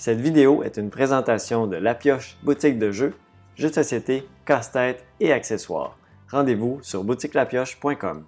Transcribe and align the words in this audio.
Cette 0.00 0.22
vidéo 0.22 0.62
est 0.62 0.78
une 0.78 0.88
présentation 0.88 1.66
de 1.66 1.76
La 1.76 1.94
Pioche 1.94 2.38
boutique 2.42 2.78
de 2.78 2.90
jeux, 2.90 3.12
jeux 3.54 3.68
de 3.68 3.74
société, 3.74 4.26
casse-tête 4.46 5.04
et 5.20 5.30
accessoires. 5.30 5.98
Rendez-vous 6.30 6.78
sur 6.80 7.04
boutiquelapioche.com. 7.04 8.24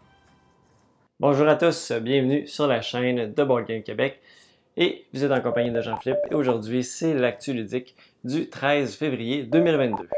Bonjour 1.18 1.48
à 1.48 1.56
tous, 1.56 1.92
bienvenue 1.92 2.46
sur 2.46 2.66
la 2.66 2.82
chaîne 2.82 3.32
de 3.32 3.42
Board 3.42 3.64
Game 3.66 3.82
Québec. 3.82 4.20
Et 4.76 5.06
vous 5.14 5.24
êtes 5.24 5.32
en 5.32 5.40
compagnie 5.40 5.70
de 5.70 5.80
Jean-Philippe 5.80 6.18
et 6.30 6.34
aujourd'hui 6.34 6.84
c'est 6.84 7.14
l'actu 7.14 7.54
ludique 7.54 7.96
du 8.22 8.50
13 8.50 8.94
février 8.94 9.44
2022. 9.44 10.10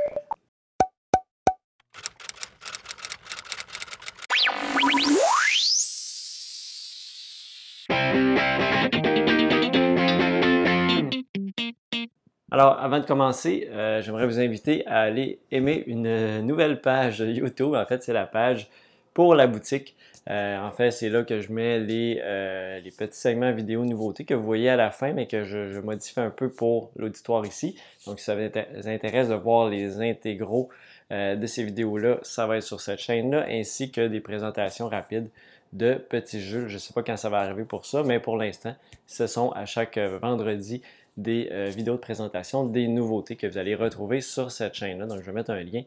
Avant 12.85 13.01
de 13.01 13.07
commencer, 13.07 13.67
euh, 13.73 14.03
j'aimerais 14.03 14.27
vous 14.27 14.41
inviter 14.41 14.87
à 14.87 15.01
aller 15.01 15.39
aimer 15.51 15.85
une 15.87 16.43
nouvelle 16.43 16.83
page 16.83 17.21
YouTube. 17.21 17.75
En 17.75 17.87
fait, 17.87 18.03
c'est 18.03 18.13
la 18.13 18.27
page 18.27 18.69
pour 19.15 19.35
la 19.35 19.47
boutique. 19.47 19.97
Euh, 20.29 20.59
en 20.59 20.71
fait, 20.71 20.91
c'est 20.91 21.09
là 21.09 21.23
que 21.23 21.41
je 21.41 21.51
mets 21.51 21.79
euh, 21.81 22.81
les, 22.81 22.91
petits 22.91 23.19
segments 23.19 23.53
vidéo 23.53 23.87
nouveautés 23.87 24.27
que 24.27 24.35
vous 24.35 24.45
voyez 24.45 24.69
à 24.69 24.77
la 24.77 24.91
fin, 24.91 25.15
mais 25.15 25.27
que 25.27 25.45
je, 25.45 25.81
modifie 25.81 26.21
un 26.21 26.29
peu 26.29 26.51
pour 26.51 26.91
l'auditoire 26.97 27.47
ici. 27.47 27.75
Donc, 28.07 28.19
si 28.19 28.27
ça 28.27 28.37
vous 28.37 28.89
intéresse 28.89 29.31
de 29.31 29.35
voir 29.35 29.71
les 29.71 30.03
intégraux 30.03 30.69
de 31.11 31.47
ces 31.47 31.65
vidéos-là, 31.65 32.19
ça 32.21 32.47
va 32.47 32.59
être 32.59 32.65
sur 32.65 32.83
cette 32.83 32.99
chaîne-là, 32.99 33.47
ainsi 33.49 33.93
que 33.93 34.09
des 34.09 34.21
présentations 34.21 34.89
rapides 34.89 35.31
de 35.73 35.95
petits 35.95 36.41
jeux. 36.43 36.69
Je 36.69 36.75
ne 36.75 36.79
sais 36.79 36.93
pas 36.93 37.03
quand 37.03 37.17
ça 37.17 37.31
va 37.31 37.39
arriver 37.39 37.65
pour 37.65 37.87
ça, 37.87 38.03
mais 38.03 38.21
pour 38.21 38.37
l'instant, 38.37 38.75
ce 39.07 39.27
sont 39.27 39.53
à 39.53 39.65
chaque 39.65 39.99
vendredi 39.99 40.83
des 41.17 41.49
euh, 41.53 41.67
vidéos 41.67 41.95
de 41.95 42.01
présentation 42.01 42.65
des 42.65 42.89
nouveautés 42.89 43.37
que 43.37 43.47
vous 43.47 43.59
allez 43.59 43.75
retrouver 43.75 44.21
sur 44.21 44.51
cette 44.51 44.75
chaîne-là. 44.75 45.07
Donc, 45.07 45.21
je 45.21 45.27
vais 45.27 45.33
mettre 45.33 45.51
un 45.51 45.63
lien, 45.63 45.83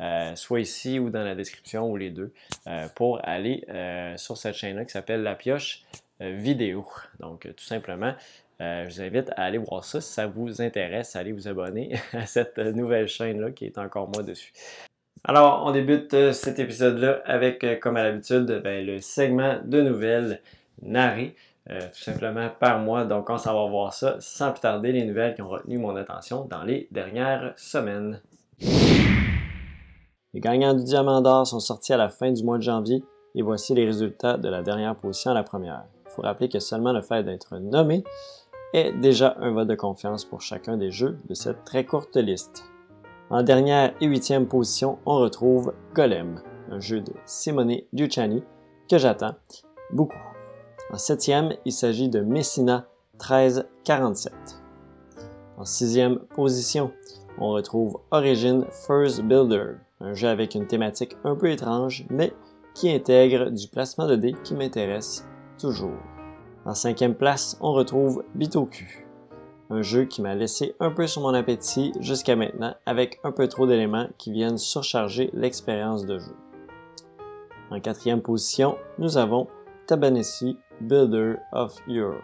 euh, 0.00 0.34
soit 0.34 0.60
ici 0.60 0.98
ou 0.98 1.10
dans 1.10 1.22
la 1.22 1.34
description 1.34 1.88
ou 1.90 1.96
les 1.96 2.10
deux, 2.10 2.32
euh, 2.66 2.88
pour 2.94 3.20
aller 3.22 3.64
sur 4.16 4.36
cette 4.36 4.54
chaîne-là 4.54 4.84
qui 4.84 4.90
s'appelle 4.90 5.22
La 5.22 5.34
Pioche 5.34 5.82
Vidéo. 6.20 6.86
Donc, 7.20 7.48
tout 7.56 7.64
simplement, 7.64 8.14
je 8.60 8.88
vous 8.88 9.00
invite 9.00 9.30
à 9.36 9.44
aller 9.44 9.58
voir 9.58 9.84
ça 9.84 10.00
si 10.00 10.12
ça 10.12 10.26
vous 10.26 10.62
intéresse, 10.62 11.16
à 11.16 11.20
aller 11.20 11.32
vous 11.32 11.48
abonner 11.48 11.94
à 12.12 12.26
cette 12.26 12.58
nouvelle 12.58 13.08
chaîne-là 13.08 13.50
qui 13.50 13.66
est 13.66 13.78
encore 13.78 14.08
moi 14.08 14.22
dessus. 14.22 14.52
Alors, 15.24 15.64
on 15.64 15.70
débute 15.70 16.32
cet 16.32 16.58
épisode-là 16.58 17.22
avec, 17.24 17.64
comme 17.80 17.96
à 17.96 18.02
l'habitude, 18.02 18.60
ben, 18.62 18.84
le 18.84 19.00
segment 19.00 19.60
de 19.64 19.80
nouvelles 19.80 20.40
narrées. 20.80 21.34
Euh, 21.70 21.80
tout 21.80 22.02
simplement 22.02 22.48
par 22.58 22.80
moi. 22.80 23.04
Donc, 23.04 23.30
on 23.30 23.38
s'en 23.38 23.54
va 23.54 23.70
voir 23.70 23.92
ça 23.92 24.16
sans 24.18 24.50
plus 24.50 24.60
tarder, 24.60 24.92
les 24.92 25.04
nouvelles 25.04 25.34
qui 25.34 25.42
ont 25.42 25.48
retenu 25.48 25.78
mon 25.78 25.94
attention 25.94 26.44
dans 26.44 26.64
les 26.64 26.88
dernières 26.90 27.52
semaines. 27.56 28.20
Les 30.34 30.40
gagnants 30.40 30.74
du 30.74 30.82
Diamant 30.82 31.20
d'Or 31.20 31.46
sont 31.46 31.60
sortis 31.60 31.92
à 31.92 31.96
la 31.96 32.08
fin 32.08 32.32
du 32.32 32.42
mois 32.42 32.58
de 32.58 32.62
janvier 32.62 33.04
et 33.34 33.42
voici 33.42 33.74
les 33.74 33.84
résultats 33.84 34.38
de 34.38 34.48
la 34.48 34.62
dernière 34.62 34.96
position 34.96 35.30
à 35.30 35.34
la 35.34 35.42
première. 35.42 35.84
Il 36.06 36.10
faut 36.10 36.22
rappeler 36.22 36.48
que 36.48 36.58
seulement 36.58 36.92
le 36.92 37.02
fait 37.02 37.22
d'être 37.22 37.58
nommé 37.58 38.02
est 38.72 38.92
déjà 38.92 39.36
un 39.40 39.50
vote 39.50 39.68
de 39.68 39.74
confiance 39.74 40.24
pour 40.24 40.40
chacun 40.40 40.76
des 40.76 40.90
jeux 40.90 41.18
de 41.28 41.34
cette 41.34 41.64
très 41.64 41.84
courte 41.84 42.16
liste. 42.16 42.64
En 43.30 43.42
dernière 43.42 43.94
et 44.00 44.06
huitième 44.06 44.46
position, 44.46 44.98
on 45.06 45.18
retrouve 45.18 45.74
Golem, 45.94 46.40
un 46.70 46.80
jeu 46.80 47.00
de 47.00 47.12
Simone 47.24 47.76
Luciani 47.92 48.42
que 48.90 48.98
j'attends 48.98 49.34
beaucoup. 49.92 50.31
En 50.92 50.98
septième, 50.98 51.54
il 51.64 51.72
s'agit 51.72 52.10
de 52.10 52.20
Messina 52.20 52.86
1347. 53.14 54.30
En 55.56 55.64
sixième 55.64 56.18
position, 56.18 56.92
on 57.38 57.48
retrouve 57.48 57.98
Origin 58.10 58.66
First 58.86 59.22
Builder, 59.22 59.76
un 60.00 60.12
jeu 60.12 60.28
avec 60.28 60.54
une 60.54 60.66
thématique 60.66 61.16
un 61.24 61.34
peu 61.34 61.50
étrange, 61.50 62.04
mais 62.10 62.34
qui 62.74 62.90
intègre 62.90 63.48
du 63.50 63.68
placement 63.68 64.06
de 64.06 64.16
dés 64.16 64.34
qui 64.44 64.54
m'intéresse 64.54 65.26
toujours. 65.58 65.96
En 66.66 66.74
cinquième 66.74 67.14
place, 67.14 67.56
on 67.62 67.72
retrouve 67.72 68.22
Bitoku, 68.34 68.84
un 69.70 69.80
jeu 69.80 70.04
qui 70.04 70.20
m'a 70.20 70.34
laissé 70.34 70.74
un 70.78 70.90
peu 70.90 71.06
sur 71.06 71.22
mon 71.22 71.32
appétit 71.32 71.92
jusqu'à 72.00 72.36
maintenant 72.36 72.74
avec 72.84 73.18
un 73.24 73.32
peu 73.32 73.48
trop 73.48 73.66
d'éléments 73.66 74.08
qui 74.18 74.30
viennent 74.30 74.58
surcharger 74.58 75.30
l'expérience 75.32 76.04
de 76.04 76.18
jeu. 76.18 76.36
En 77.70 77.80
quatrième 77.80 78.20
position, 78.20 78.76
nous 78.98 79.16
avons 79.16 79.48
Tabanesi 79.86 80.58
Builder 80.80 81.36
of 81.52 81.76
Europe. 81.88 82.22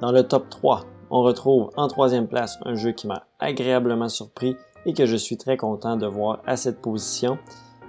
Dans 0.00 0.12
le 0.12 0.22
top 0.22 0.48
3, 0.48 0.84
on 1.10 1.22
retrouve 1.22 1.70
en 1.76 1.88
troisième 1.88 2.26
place 2.26 2.58
un 2.64 2.74
jeu 2.74 2.92
qui 2.92 3.06
m'a 3.06 3.26
agréablement 3.38 4.08
surpris 4.08 4.56
et 4.86 4.92
que 4.92 5.06
je 5.06 5.16
suis 5.16 5.36
très 5.36 5.56
content 5.56 5.96
de 5.96 6.06
voir 6.06 6.42
à 6.46 6.56
cette 6.56 6.80
position, 6.80 7.38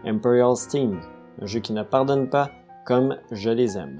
Imperial 0.05 0.55
Steam, 0.55 1.01
un 1.41 1.45
jeu 1.45 1.59
qui 1.59 1.73
ne 1.73 1.83
pardonne 1.83 2.29
pas 2.29 2.51
comme 2.85 3.17
je 3.31 3.49
les 3.49 3.77
aime. 3.77 3.99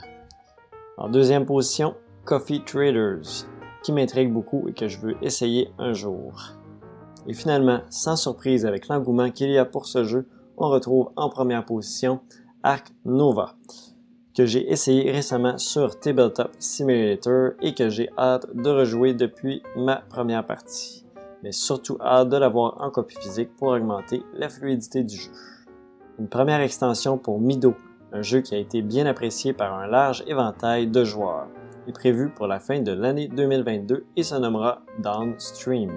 En 0.97 1.09
deuxième 1.09 1.45
position, 1.45 1.95
Coffee 2.23 2.63
Traders, 2.63 3.47
qui 3.83 3.91
m'intrigue 3.91 4.31
beaucoup 4.31 4.67
et 4.67 4.73
que 4.73 4.87
je 4.87 4.99
veux 4.99 5.15
essayer 5.21 5.71
un 5.77 5.93
jour. 5.93 6.53
Et 7.27 7.33
finalement, 7.33 7.81
sans 7.89 8.15
surprise 8.15 8.65
avec 8.65 8.87
l'engouement 8.87 9.31
qu'il 9.31 9.49
y 9.49 9.57
a 9.57 9.65
pour 9.65 9.87
ce 9.87 10.03
jeu, 10.03 10.27
on 10.57 10.69
retrouve 10.69 11.09
en 11.15 11.29
première 11.29 11.65
position 11.65 12.21
Arc 12.63 12.93
Nova, 13.03 13.55
que 14.35 14.45
j'ai 14.45 14.69
essayé 14.69 15.11
récemment 15.11 15.57
sur 15.57 15.97
Tabletop 15.97 16.51
Simulator 16.59 17.51
et 17.61 17.73
que 17.73 17.89
j'ai 17.89 18.09
hâte 18.17 18.53
de 18.53 18.69
rejouer 18.69 19.13
depuis 19.13 19.63
ma 19.77 19.95
première 19.95 20.45
partie. 20.45 21.05
Mais 21.41 21.53
surtout 21.53 21.97
hâte 22.01 22.29
de 22.29 22.37
l'avoir 22.37 22.81
en 22.81 22.91
copie 22.91 23.15
physique 23.17 23.55
pour 23.55 23.69
augmenter 23.69 24.23
la 24.33 24.49
fluidité 24.49 25.03
du 25.03 25.15
jeu. 25.15 25.31
Une 26.19 26.27
première 26.27 26.59
extension 26.59 27.17
pour 27.17 27.39
Mido, 27.39 27.75
un 28.11 28.21
jeu 28.21 28.41
qui 28.41 28.55
a 28.55 28.57
été 28.57 28.81
bien 28.81 29.05
apprécié 29.05 29.53
par 29.53 29.73
un 29.73 29.87
large 29.87 30.23
éventail 30.27 30.87
de 30.87 31.03
joueurs, 31.03 31.47
est 31.87 31.93
prévu 31.93 32.29
pour 32.29 32.47
la 32.47 32.59
fin 32.59 32.81
de 32.81 32.91
l'année 32.91 33.27
2022 33.27 34.05
et 34.17 34.23
se 34.23 34.35
nommera 34.35 34.81
Downstream. 34.99 35.91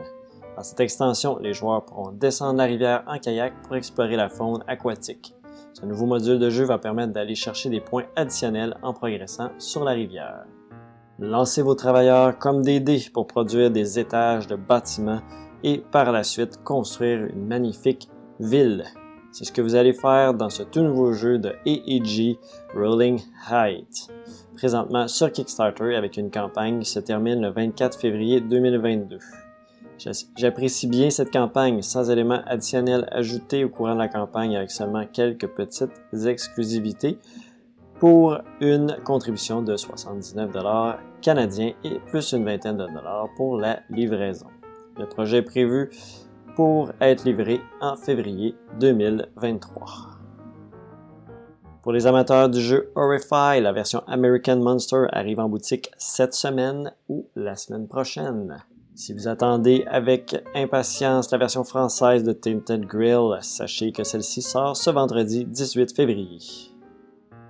Dans 0.56 0.62
cette 0.62 0.80
extension, 0.80 1.38
les 1.38 1.54
joueurs 1.54 1.84
pourront 1.84 2.12
descendre 2.12 2.58
la 2.58 2.64
rivière 2.64 3.04
en 3.06 3.18
kayak 3.18 3.62
pour 3.62 3.76
explorer 3.76 4.16
la 4.16 4.28
faune 4.28 4.62
aquatique. 4.66 5.34
Ce 5.80 5.86
nouveau 5.86 6.06
module 6.06 6.40
de 6.40 6.50
jeu 6.50 6.64
va 6.64 6.78
permettre 6.78 7.12
d'aller 7.12 7.36
chercher 7.36 7.70
des 7.70 7.80
points 7.80 8.06
additionnels 8.16 8.76
en 8.82 8.92
progressant 8.92 9.50
sur 9.58 9.84
la 9.84 9.92
rivière. 9.92 10.44
Lancez 11.20 11.62
vos 11.62 11.76
travailleurs 11.76 12.36
comme 12.36 12.62
des 12.62 12.80
dés 12.80 13.04
pour 13.14 13.28
produire 13.28 13.70
des 13.70 14.00
étages 14.00 14.48
de 14.48 14.56
bâtiments 14.56 15.20
et 15.62 15.78
par 15.78 16.10
la 16.10 16.24
suite 16.24 16.64
construire 16.64 17.26
une 17.26 17.46
magnifique 17.46 18.08
ville. 18.40 18.86
C'est 19.30 19.44
ce 19.44 19.52
que 19.52 19.62
vous 19.62 19.76
allez 19.76 19.92
faire 19.92 20.34
dans 20.34 20.50
ce 20.50 20.64
tout 20.64 20.82
nouveau 20.82 21.12
jeu 21.12 21.38
de 21.38 21.54
AEG 21.64 22.38
Rolling 22.74 23.20
Height, 23.48 24.08
présentement 24.56 25.06
sur 25.06 25.30
Kickstarter 25.30 25.94
avec 25.94 26.16
une 26.16 26.32
campagne 26.32 26.80
qui 26.80 26.90
se 26.90 26.98
termine 26.98 27.40
le 27.40 27.50
24 27.50 28.00
février 28.00 28.40
2022. 28.40 29.18
J'apprécie 30.36 30.86
bien 30.86 31.10
cette 31.10 31.32
campagne 31.32 31.82
sans 31.82 32.10
éléments 32.10 32.42
additionnels 32.46 33.08
ajoutés 33.10 33.64
au 33.64 33.68
courant 33.68 33.94
de 33.94 33.98
la 33.98 34.08
campagne 34.08 34.56
avec 34.56 34.70
seulement 34.70 35.04
quelques 35.06 35.48
petites 35.48 35.90
exclusivités 36.26 37.18
pour 37.98 38.38
une 38.60 38.96
contribution 39.04 39.60
de 39.60 39.76
79 39.76 40.50
canadiens 41.20 41.72
et 41.82 41.98
plus 42.06 42.32
une 42.32 42.44
vingtaine 42.44 42.76
de 42.76 42.86
dollars 42.86 43.28
pour 43.36 43.58
la 43.58 43.80
livraison. 43.90 44.46
Le 44.96 45.06
projet 45.06 45.38
est 45.38 45.42
prévu 45.42 45.90
pour 46.54 46.92
être 47.00 47.24
livré 47.24 47.60
en 47.80 47.96
février 47.96 48.54
2023. 48.78 49.86
Pour 51.82 51.92
les 51.92 52.06
amateurs 52.06 52.48
du 52.48 52.60
jeu 52.60 52.92
Horrify, 52.94 53.60
la 53.60 53.72
version 53.72 54.02
American 54.06 54.58
Monster 54.58 55.06
arrive 55.10 55.40
en 55.40 55.48
boutique 55.48 55.90
cette 55.96 56.34
semaine 56.34 56.92
ou 57.08 57.26
la 57.34 57.56
semaine 57.56 57.88
prochaine. 57.88 58.58
Si 58.98 59.12
vous 59.12 59.28
attendez 59.28 59.84
avec 59.86 60.34
impatience 60.56 61.30
la 61.30 61.38
version 61.38 61.62
française 61.62 62.24
de 62.24 62.32
Tinted 62.32 62.84
Grill, 62.84 63.38
sachez 63.42 63.92
que 63.92 64.02
celle-ci 64.02 64.42
sort 64.42 64.76
ce 64.76 64.90
vendredi 64.90 65.44
18 65.44 65.94
février. 65.94 66.40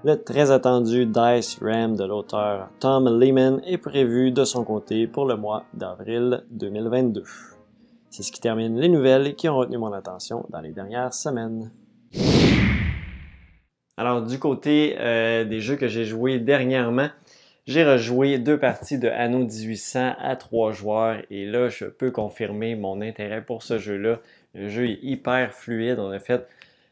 Le 0.04 0.22
très 0.22 0.50
attendu 0.50 1.06
Dice 1.06 1.58
Ram 1.62 1.96
de 1.96 2.04
l'auteur 2.04 2.68
Tom 2.80 3.18
Lehman 3.18 3.62
est 3.64 3.78
prévu 3.78 4.30
de 4.30 4.44
son 4.44 4.62
côté 4.62 5.06
pour 5.06 5.24
le 5.24 5.38
mois 5.38 5.64
d'avril 5.72 6.44
2022. 6.50 7.22
C'est 8.10 8.22
ce 8.22 8.30
qui 8.30 8.40
termine 8.40 8.78
les 8.78 8.90
nouvelles 8.90 9.34
qui 9.34 9.48
ont 9.48 9.56
retenu 9.56 9.78
mon 9.78 9.94
attention 9.94 10.44
dans 10.50 10.60
les 10.60 10.72
dernières 10.72 11.14
semaines. 11.14 11.72
Alors 13.96 14.20
du 14.20 14.38
côté 14.38 14.96
euh, 14.98 15.44
des 15.46 15.60
jeux 15.60 15.76
que 15.76 15.88
j'ai 15.88 16.04
joués 16.04 16.38
dernièrement, 16.40 17.08
j'ai 17.68 17.84
rejoué 17.84 18.38
deux 18.38 18.58
parties 18.58 18.98
de 18.98 19.08
Anno 19.08 19.40
1800 19.40 20.14
à 20.18 20.36
trois 20.36 20.72
joueurs 20.72 21.18
et 21.30 21.44
là, 21.44 21.68
je 21.68 21.84
peux 21.84 22.10
confirmer 22.10 22.74
mon 22.74 23.02
intérêt 23.02 23.42
pour 23.42 23.62
ce 23.62 23.78
jeu-là. 23.78 24.20
Le 24.54 24.68
jeu 24.70 24.88
est 24.88 24.98
hyper 25.02 25.52
fluide. 25.52 25.98
On 25.98 26.10
a 26.10 26.18
fait 26.18 26.48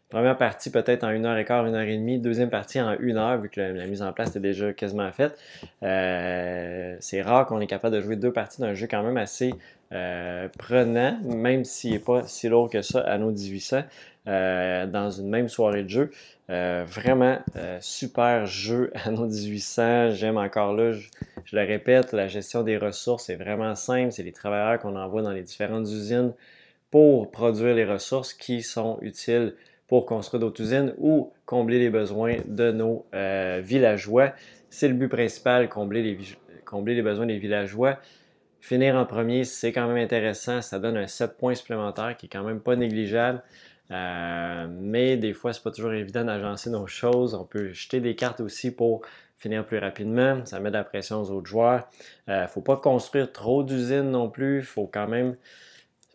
Première 0.09 0.37
partie 0.37 0.71
peut-être 0.71 1.03
en 1.03 1.11
une 1.11 1.27
heure 1.27 1.37
et 1.37 1.45
quart, 1.45 1.67
une 1.67 1.75
heure 1.75 1.83
et 1.83 1.97
demie. 1.97 2.21
Deuxième 2.21 2.49
partie 2.49 2.81
en 2.81 2.97
une 3.01 3.17
heure, 3.17 3.41
vu 3.41 3.49
que 3.49 3.61
la, 3.61 3.87
mise 3.87 4.03
en 4.03 4.13
place 4.13 4.31
était 4.31 4.41
déjà 4.41 4.73
quasiment 4.73 5.11
faite. 5.11 5.37
Euh, 5.83 6.97
c'est 7.01 7.23
rare 7.23 7.45
qu'on 7.47 7.61
est 7.61 7.67
capable 7.67 7.97
de 7.97 8.01
jouer 8.01 8.15
deux 8.15 8.33
parties 8.33 8.61
d'un 8.61 8.75
jeu 8.75 8.87
quand 8.89 9.03
même 9.03 9.17
assez 9.17 9.53
euh, 9.93 10.47
prenant, 10.59 11.19
même 11.25 11.65
s'il 11.65 11.93
n'est 11.93 11.99
pas 11.99 12.23
si 12.25 12.49
lourd 12.49 12.71
que 12.71 12.83
ça 12.83 13.19
nos 13.19 13.33
1800, 13.33 13.83
euh, 14.29 14.87
dans 14.87 15.11
une 15.11 15.29
même 15.29 15.49
soirée 15.49 15.83
de 15.83 15.91
jeu. 15.91 16.11
Vraiment 16.49 17.39
super 17.81 18.47
jeu 18.47 18.93
nos 19.11 19.27
1800. 19.27 20.11
J'aime 20.11 20.37
encore 20.37 20.75
là, 20.75 20.93
je, 20.93 21.09
je, 21.45 21.57
le 21.57 21.65
répète, 21.65 22.13
la 22.13 22.29
gestion 22.29 22.63
des 22.63 22.77
ressources 22.77 23.31
est 23.31 23.37
vraiment 23.37 23.75
simple. 23.75 24.13
C'est 24.13 24.23
les 24.23 24.33
travailleurs 24.33 24.81
qu'on 24.81 24.97
envoie 24.97 25.23
dans 25.23 25.33
les 25.33 25.43
différentes 25.43 25.87
usines 25.87 26.33
pour 26.91 27.31
produire 27.31 27.75
les 27.75 27.85
ressources 27.85 28.33
qui 28.33 28.63
sont 28.63 28.99
utiles 29.03 29.55
pour 29.89 30.07
construire 30.07 30.41
d'autres 30.41 30.63
usines 30.63 30.95
ou 30.99 31.33
combler 31.45 31.79
les 31.79 31.91
besoins 31.91 32.37
de 32.47 32.73
nos 32.73 33.07
euh, 33.15 33.61
villageois. 33.63 34.33
C'est 34.71 34.89
le 34.89 34.95
but 34.95 35.09
principal, 35.09 35.69
combler 35.69 36.03
les, 36.03 36.19
combler 36.65 36.95
les 36.95 37.03
besoins 37.03 37.27
des 37.27 37.39
villageois. 37.39 37.99
Finir 38.61 38.97
en 38.97 39.05
premier, 39.05 39.45
c'est 39.45 39.73
quand 39.73 39.87
même 39.87 40.03
intéressant. 40.03 40.61
Ça 40.61 40.79
donne 40.79 40.97
un 40.97 41.07
7 41.07 41.37
points 41.37 41.55
supplémentaires 41.55 42.17
qui 42.17 42.27
est 42.27 42.29
quand 42.29 42.43
même 42.43 42.61
pas 42.61 42.75
négligeable. 42.75 43.43
Euh, 43.91 44.67
mais 44.69 45.17
des 45.17 45.33
fois, 45.33 45.53
c'est 45.53 45.63
pas 45.63 45.71
toujours 45.71 45.93
évident 45.93 46.25
d'agencer 46.25 46.71
nos 46.71 46.87
choses. 46.87 47.35
On 47.35 47.45
peut 47.45 47.73
jeter 47.73 48.01
des 48.01 48.17
cartes 48.17 48.41
aussi 48.41 48.71
pour 48.71 49.03
finir 49.37 49.65
plus 49.65 49.79
rapidement. 49.79 50.45
Ça 50.45 50.61
met 50.61 50.71
de 50.71 50.77
la 50.77 50.85
pression 50.85 51.21
aux 51.21 51.31
autres 51.31 51.49
joueurs. 51.49 51.89
Il 52.27 52.33
euh, 52.33 52.43
ne 52.43 52.47
faut 52.47 52.63
pas 52.63 52.77
construire 52.77 53.33
trop 53.33 53.63
d'usines 53.63 54.11
non 54.11 54.29
plus. 54.29 54.63
Faut 54.63 54.87
quand 54.87 55.09
même 55.09 55.37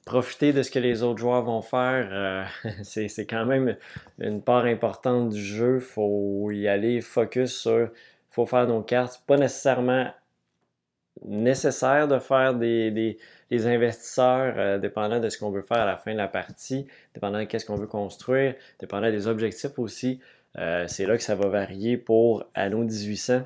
profiter 0.06 0.52
de 0.52 0.64
ce 0.64 0.72
que 0.72 0.80
les 0.80 1.04
autres 1.04 1.20
joueurs 1.20 1.44
vont 1.44 1.62
faire. 1.62 2.10
Euh, 2.12 2.44
c'est 2.84 3.26
quand 3.26 3.46
même 3.46 3.78
une 4.20 4.42
part 4.42 4.66
importante 4.66 5.30
du 5.30 5.44
jeu. 5.44 5.80
Faut 5.80 6.52
y 6.52 6.68
aller 6.68 7.02
focus 7.02 7.54
sur. 7.54 7.90
Faut 8.32 8.46
faire 8.46 8.68
nos 8.68 8.82
cartes. 8.82 9.22
Pas 9.28 9.38
nécessairement 9.38 10.12
nécessaire 11.26 12.08
de 12.08 12.20
faire 12.20 12.56
des, 12.56 13.18
investisseurs, 13.52 14.54
euh, 14.58 14.78
dépendant 14.80 15.20
de 15.20 15.30
ce 15.30 15.38
qu'on 15.38 15.52
veut 15.52 15.62
faire 15.62 15.80
à 15.80 15.86
la 15.86 15.98
fin 15.98 16.14
de 16.14 16.18
la 16.18 16.30
partie, 16.30 16.88
dépendant 17.14 17.44
de 17.44 17.58
ce 17.58 17.66
qu'on 17.66 17.76
veut 17.76 17.88
construire, 17.88 18.56
dépendant 18.80 19.12
des 19.12 19.28
objectifs 19.28 19.78
aussi. 19.78 20.20
Euh, 20.58 20.86
c'est 20.88 21.06
là 21.06 21.18
que 21.18 21.24
ça 21.24 21.36
va 21.36 21.48
varier 21.50 21.98
pour 21.98 22.46
Anno 22.56 22.80
1800. 22.80 23.42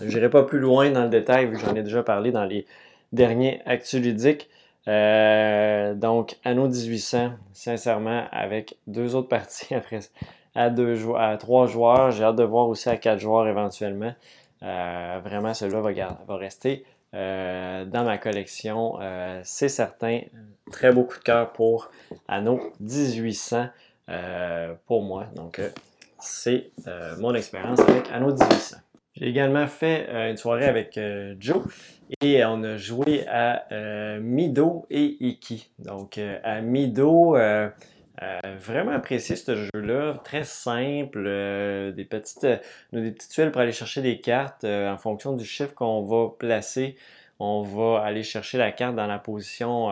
Je 0.00 0.06
n'irai 0.06 0.30
pas 0.30 0.44
plus 0.44 0.60
loin 0.60 0.90
dans 0.90 1.02
le 1.02 1.10
détail, 1.10 1.46
vu 1.46 1.54
que 1.54 1.58
j'en 1.58 1.74
ai 1.74 1.82
déjà 1.82 2.02
parlé 2.02 2.30
dans 2.30 2.44
les 2.44 2.64
derniers 3.12 3.60
actus 3.66 4.00
ludiques. 4.00 4.48
Euh, 4.86 5.94
donc, 5.94 6.36
Anno 6.44 6.68
1800, 6.68 7.32
sincèrement, 7.52 8.26
avec 8.30 8.76
deux 8.86 9.14
autres 9.14 9.28
parties 9.28 9.74
après, 9.74 10.00
à, 10.54 10.70
deux, 10.70 10.96
à 11.16 11.36
trois 11.38 11.66
joueurs. 11.66 12.12
J'ai 12.12 12.24
hâte 12.24 12.36
de 12.36 12.44
voir 12.44 12.68
aussi 12.68 12.88
à 12.88 12.96
quatre 12.96 13.18
joueurs 13.18 13.48
éventuellement. 13.48 14.14
Vraiment, 14.62 15.52
celui-là 15.52 15.82
va, 16.26 16.36
rester 16.36 16.86
euh, 17.14 17.84
dans 17.84 18.04
ma 18.04 18.18
collection. 18.18 18.98
C'est 19.42 19.68
certain. 19.68 20.20
Très 20.70 20.92
beau 20.92 21.04
coup 21.04 21.18
de 21.18 21.24
cœur 21.24 21.52
pour 21.52 21.90
Anno 22.28 22.72
1800 22.80 23.68
pour 24.86 25.02
moi. 25.02 25.26
Donc, 25.36 25.60
c'est 26.18 26.70
mon 27.18 27.34
expérience 27.34 27.80
avec 27.80 28.10
Anno 28.12 28.32
1800. 28.32 28.76
J'ai 29.16 29.28
également 29.28 29.68
fait 29.68 30.30
une 30.30 30.36
soirée 30.36 30.66
avec 30.66 30.98
Joe 31.38 31.62
et 32.20 32.44
on 32.44 32.62
a 32.62 32.76
joué 32.76 33.26
à 33.28 33.64
euh, 33.72 34.20
Mido 34.20 34.86
et 34.90 35.16
Iki. 35.20 35.70
Donc, 35.78 36.18
euh, 36.18 36.38
à 36.42 36.60
Mido, 36.60 37.36
euh, 38.22 38.38
vraiment 38.58 38.92
apprécié 38.92 39.36
ce 39.36 39.54
jeu-là. 39.56 40.20
Très 40.24 40.44
simple. 40.44 41.24
des, 41.94 42.04
petites, 42.04 42.46
des 42.92 43.10
petites 43.10 43.30
tuiles 43.30 43.50
pour 43.50 43.60
aller 43.60 43.72
chercher 43.72 44.02
des 44.02 44.20
cartes. 44.20 44.64
en 44.64 44.98
fonction 44.98 45.34
du 45.34 45.44
chiffre 45.44 45.74
qu'on 45.74 46.02
va 46.02 46.30
placer, 46.38 46.96
on 47.38 47.62
va 47.62 48.02
aller 48.02 48.22
chercher 48.22 48.58
la 48.58 48.72
carte 48.72 48.94
dans 48.94 49.06
la 49.06 49.18
position 49.18 49.90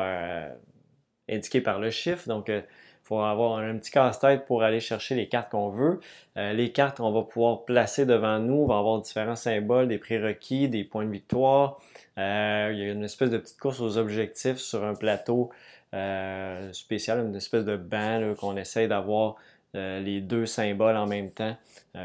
indiquée 1.28 1.60
par 1.60 1.80
le 1.80 1.90
chiffre. 1.90 2.28
Donc, 2.28 2.48
il 2.48 2.64
faut 3.02 3.20
avoir 3.20 3.58
un 3.58 3.76
petit 3.78 3.90
casse-tête 3.90 4.46
pour 4.46 4.62
aller 4.62 4.80
chercher 4.80 5.16
les 5.16 5.28
cartes 5.28 5.50
qu'on 5.50 5.70
veut. 5.70 5.98
les 6.36 6.70
cartes 6.70 6.98
qu'on 6.98 7.10
va 7.10 7.22
pouvoir 7.22 7.64
placer 7.64 8.06
devant 8.06 8.38
nous, 8.38 8.54
on 8.54 8.66
va 8.66 8.78
avoir 8.78 9.00
différents 9.00 9.36
symboles, 9.36 9.88
des 9.88 9.98
prérequis, 9.98 10.68
des 10.68 10.84
points 10.84 11.04
de 11.04 11.10
victoire. 11.10 11.80
Euh, 12.18 12.70
il 12.72 12.78
y 12.78 12.82
a 12.82 12.92
une 12.92 13.04
espèce 13.04 13.30
de 13.30 13.38
petite 13.38 13.58
course 13.58 13.80
aux 13.80 13.96
objectifs 13.96 14.58
sur 14.58 14.84
un 14.84 14.94
plateau 14.94 15.50
euh, 15.94 16.72
spécial, 16.72 17.20
une 17.20 17.36
espèce 17.36 17.64
de 17.64 17.76
banc 17.76 18.34
qu'on 18.38 18.56
essaye 18.56 18.88
d'avoir 18.88 19.36
euh, 19.74 20.00
les 20.00 20.20
deux 20.20 20.46
symboles 20.46 20.96
en 20.96 21.06
même 21.06 21.30
temps 21.30 21.56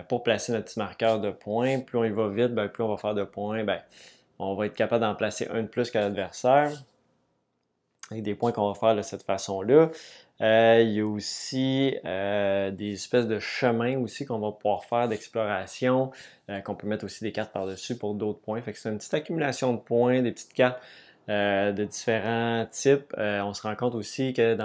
pour 0.07 0.23
placer 0.23 0.51
notre 0.51 0.65
petit 0.65 0.79
marqueur 0.79 1.19
de 1.19 1.31
points. 1.31 1.79
Plus 1.79 1.97
on 1.97 2.03
y 2.03 2.09
va 2.09 2.27
vite, 2.29 2.53
ben, 2.53 2.67
plus 2.67 2.83
on 2.83 2.89
va 2.89 2.97
faire 2.97 3.15
de 3.15 3.23
points. 3.23 3.63
Ben, 3.63 3.81
on 4.39 4.55
va 4.55 4.65
être 4.65 4.75
capable 4.75 5.01
d'en 5.01 5.15
placer 5.15 5.47
un 5.51 5.63
de 5.63 5.67
plus 5.67 5.89
qu'à 5.89 6.01
l'adversaire. 6.01 6.71
Avec 8.11 8.23
des 8.23 8.35
points 8.35 8.51
qu'on 8.51 8.67
va 8.67 8.73
faire 8.73 8.95
de 8.95 9.01
cette 9.01 9.23
façon-là. 9.23 9.89
Euh, 10.41 10.81
il 10.83 10.91
y 10.91 10.99
a 10.99 11.05
aussi 11.05 11.97
euh, 12.05 12.69
des 12.69 12.93
espèces 12.93 13.25
de 13.25 13.39
chemins 13.39 13.97
aussi 13.97 14.25
qu'on 14.25 14.37
va 14.37 14.51
pouvoir 14.51 14.85
faire 14.85 15.07
d'exploration, 15.07 16.11
euh, 16.49 16.61
qu'on 16.61 16.75
peut 16.75 16.87
mettre 16.87 17.05
aussi 17.05 17.23
des 17.23 17.31
cartes 17.31 17.51
par-dessus 17.51 17.97
pour 17.97 18.13
d'autres 18.13 18.39
points. 18.39 18.61
Fait 18.61 18.71
que 18.71 18.77
c'est 18.77 18.89
une 18.89 18.99
petite 18.99 19.13
accumulation 19.15 19.73
de 19.73 19.79
points, 19.79 20.21
des 20.21 20.31
petites 20.31 20.53
cartes 20.53 20.79
de 21.27 21.83
différents 21.83 22.65
types. 22.71 23.13
on 23.17 23.53
se 23.53 23.61
rend 23.61 23.75
compte 23.75 23.95
aussi 23.95 24.33
que 24.33 24.57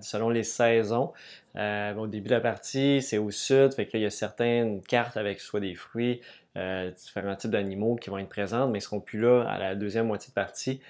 selon 0.00 0.30
les 0.30 0.42
saisons, 0.44 1.12
au 1.54 2.06
début 2.06 2.28
de 2.28 2.34
la 2.34 2.40
partie, 2.40 3.02
c'est 3.02 3.18
au 3.18 3.30
sud, 3.30 3.74
fait 3.74 3.86
que 3.86 3.96
il 3.96 4.02
y 4.02 4.06
a 4.06 4.10
certaines 4.10 4.80
cartes 4.82 5.16
avec 5.16 5.40
soit 5.40 5.60
des 5.60 5.74
fruits, 5.74 6.20
différents 6.54 7.36
types 7.36 7.50
d'animaux 7.50 7.96
qui 7.96 8.10
vont 8.10 8.18
être 8.18 8.28
présentes, 8.28 8.70
mais 8.70 8.78
ils 8.78 8.82
seront 8.82 9.00
plus 9.00 9.20
là 9.20 9.42
à 9.48 9.58
la 9.58 9.74
deuxième 9.74 10.06
moitié 10.06 10.30
de 10.30 10.34
partie. 10.34 10.80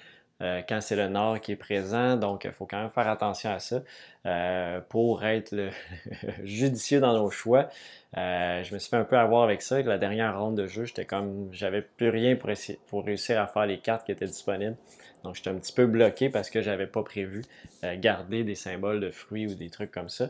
Euh, 0.43 0.61
quand 0.69 0.81
c'est 0.81 0.95
le 0.95 1.07
nord 1.07 1.41
qui 1.41 1.53
est 1.53 1.55
présent. 1.55 2.15
Donc, 2.15 2.45
il 2.45 2.51
faut 2.51 2.65
quand 2.65 2.79
même 2.79 2.91
faire 2.91 3.09
attention 3.09 3.49
à 3.51 3.59
ça 3.59 3.81
euh, 4.25 4.79
pour 4.87 5.25
être 5.25 5.55
judicieux 6.43 6.99
dans 6.99 7.13
nos 7.13 7.31
choix. 7.31 7.69
Euh, 8.17 8.63
je 8.63 8.73
me 8.73 8.79
suis 8.79 8.89
fait 8.89 8.97
un 8.97 9.03
peu 9.03 9.17
avoir 9.17 9.43
avec 9.43 9.61
ça. 9.63 9.75
Avec 9.75 9.87
la 9.87 9.97
dernière 9.97 10.39
ronde 10.39 10.55
de 10.55 10.67
jeu, 10.67 10.85
j'étais 10.85 11.05
comme, 11.05 11.49
j'avais 11.51 11.81
plus 11.81 12.09
rien 12.09 12.37
pour 12.87 13.05
réussir 13.05 13.41
à 13.41 13.47
faire 13.47 13.65
les 13.65 13.79
cartes 13.79 14.05
qui 14.05 14.11
étaient 14.11 14.27
disponibles. 14.27 14.75
Donc, 15.23 15.35
j'étais 15.35 15.49
un 15.49 15.55
petit 15.55 15.73
peu 15.73 15.85
bloqué 15.85 16.29
parce 16.29 16.49
que 16.49 16.61
j'avais 16.61 16.87
pas 16.87 17.03
prévu 17.03 17.43
garder 17.97 18.43
des 18.43 18.55
symboles 18.55 18.99
de 18.99 19.09
fruits 19.09 19.47
ou 19.47 19.55
des 19.55 19.69
trucs 19.69 19.91
comme 19.91 20.09
ça. 20.09 20.29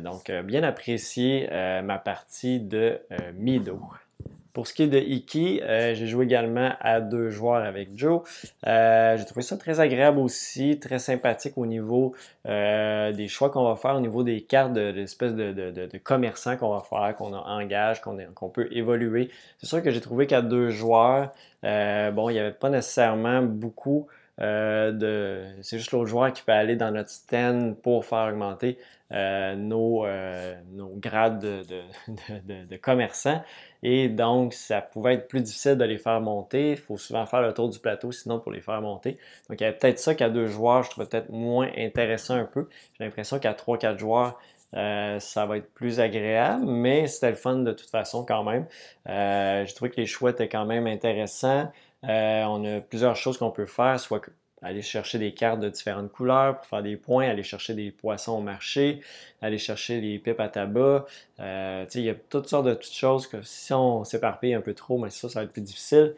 donc, 0.00 0.30
bien 0.30 0.62
apprécié 0.62 1.48
ma 1.82 1.98
partie 1.98 2.60
de 2.60 3.00
Mido. 3.34 3.80
Pour 4.52 4.66
ce 4.66 4.74
qui 4.74 4.82
est 4.82 4.88
de 4.88 4.98
Iki, 4.98 5.60
euh, 5.62 5.94
j'ai 5.94 6.06
joué 6.06 6.24
également 6.24 6.72
à 6.80 7.00
deux 7.00 7.30
joueurs 7.30 7.64
avec 7.64 7.90
Joe. 7.96 8.22
Euh, 8.66 9.16
j'ai 9.16 9.24
trouvé 9.24 9.42
ça 9.42 9.56
très 9.56 9.78
agréable 9.78 10.18
aussi, 10.18 10.80
très 10.80 10.98
sympathique 10.98 11.56
au 11.56 11.66
niveau 11.66 12.14
euh, 12.46 13.12
des 13.12 13.28
choix 13.28 13.50
qu'on 13.50 13.68
va 13.68 13.76
faire, 13.76 13.94
au 13.94 14.00
niveau 14.00 14.24
des 14.24 14.40
cartes 14.40 14.72
de, 14.72 14.90
l'espèce 14.90 15.34
de, 15.34 15.98
commerçants 15.98 16.56
qu'on 16.56 16.70
va 16.70 16.80
faire, 16.80 17.14
qu'on 17.16 17.32
engage, 17.32 18.00
qu'on 18.00 18.48
peut 18.48 18.68
évoluer. 18.72 19.30
C'est 19.58 19.66
sûr 19.66 19.82
que 19.82 19.90
j'ai 19.90 20.00
trouvé 20.00 20.26
qu'à 20.26 20.42
deux 20.42 20.70
joueurs, 20.70 21.32
bon, 21.62 22.28
il 22.28 22.32
n'y 22.32 22.40
avait 22.40 22.50
pas 22.50 22.70
nécessairement 22.70 23.42
beaucoup 23.42 24.08
de. 24.38 25.44
C'est 25.62 25.78
juste 25.78 25.92
l'autre 25.92 26.06
joueur 26.06 26.32
qui 26.32 26.42
peut 26.42 26.52
aller 26.52 26.76
dans 26.76 26.90
notre 26.90 27.10
stand 27.10 27.76
pour 27.76 28.04
faire 28.04 28.28
augmenter 28.28 28.78
nos, 29.10 30.06
nos, 30.72 30.94
grades 30.96 31.40
de, 32.46 32.76
commerçants. 32.76 33.42
Et 33.82 34.08
donc, 34.08 34.52
ça 34.52 34.80
pouvait 34.82 35.14
être 35.14 35.28
plus 35.28 35.40
difficile 35.40 35.76
de 35.76 35.84
les 35.84 35.98
faire 35.98 36.20
monter. 36.20 36.72
Il 36.72 36.76
faut 36.76 36.96
souvent 36.96 37.26
faire 37.26 37.42
le 37.42 37.52
tour 37.54 37.68
du 37.68 37.78
plateau 37.78 38.12
sinon 38.12 38.38
pour 38.38 38.52
les 38.52 38.60
faire 38.60 38.80
monter. 38.80 39.18
Donc, 39.48 39.60
il 39.60 39.64
y 39.64 39.66
a 39.66 39.72
peut-être 39.72 39.98
ça 39.98 40.14
qu'à 40.14 40.28
deux 40.28 40.46
joueurs, 40.46 40.82
je 40.82 40.90
trouve 40.90 41.08
peut-être 41.08 41.30
moins 41.30 41.70
intéressant 41.76 42.34
un 42.34 42.44
peu. 42.44 42.68
J'ai 42.98 43.04
l'impression 43.04 43.38
qu'à 43.38 43.54
trois, 43.54 43.78
quatre 43.78 43.98
joueurs, 43.98 44.38
euh, 44.76 45.18
ça 45.18 45.46
va 45.46 45.56
être 45.56 45.72
plus 45.74 46.00
agréable, 46.00 46.64
mais 46.66 47.06
c'était 47.08 47.30
le 47.30 47.36
fun 47.36 47.56
de 47.56 47.72
toute 47.72 47.90
façon 47.90 48.24
quand 48.24 48.44
même. 48.44 48.66
Euh, 49.08 49.64
j'ai 49.66 49.74
trouvé 49.74 49.90
que 49.90 49.96
les 49.96 50.06
choix 50.06 50.30
étaient 50.30 50.48
quand 50.48 50.64
même 50.64 50.86
intéressants. 50.86 51.70
Euh, 52.04 52.44
on 52.44 52.64
a 52.64 52.80
plusieurs 52.80 53.16
choses 53.16 53.36
qu'on 53.36 53.50
peut 53.50 53.66
faire, 53.66 53.98
soit 53.98 54.20
aller 54.62 54.82
chercher 54.82 55.18
des 55.18 55.32
cartes 55.32 55.60
de 55.60 55.68
différentes 55.68 56.12
couleurs 56.12 56.58
pour 56.58 56.66
faire 56.66 56.82
des 56.82 56.96
points, 56.96 57.28
aller 57.28 57.42
chercher 57.42 57.74
des 57.74 57.90
poissons 57.90 58.32
au 58.32 58.40
marché, 58.40 59.00
aller 59.40 59.58
chercher 59.58 60.00
des 60.00 60.18
pipes 60.18 60.40
à 60.40 60.48
tabac. 60.48 61.06
Euh, 61.38 61.86
il 61.94 62.02
y 62.02 62.10
a 62.10 62.14
toutes 62.14 62.48
sortes 62.48 62.66
de 62.66 62.74
petites 62.74 62.94
choses 62.94 63.26
que 63.26 63.42
si 63.42 63.72
on 63.72 64.04
s'éparpille 64.04 64.54
un 64.54 64.60
peu 64.60 64.74
trop, 64.74 64.98
mais 64.98 65.10
ça, 65.10 65.28
ça 65.28 65.40
va 65.40 65.44
être 65.44 65.52
plus 65.52 65.62
difficile. 65.62 66.14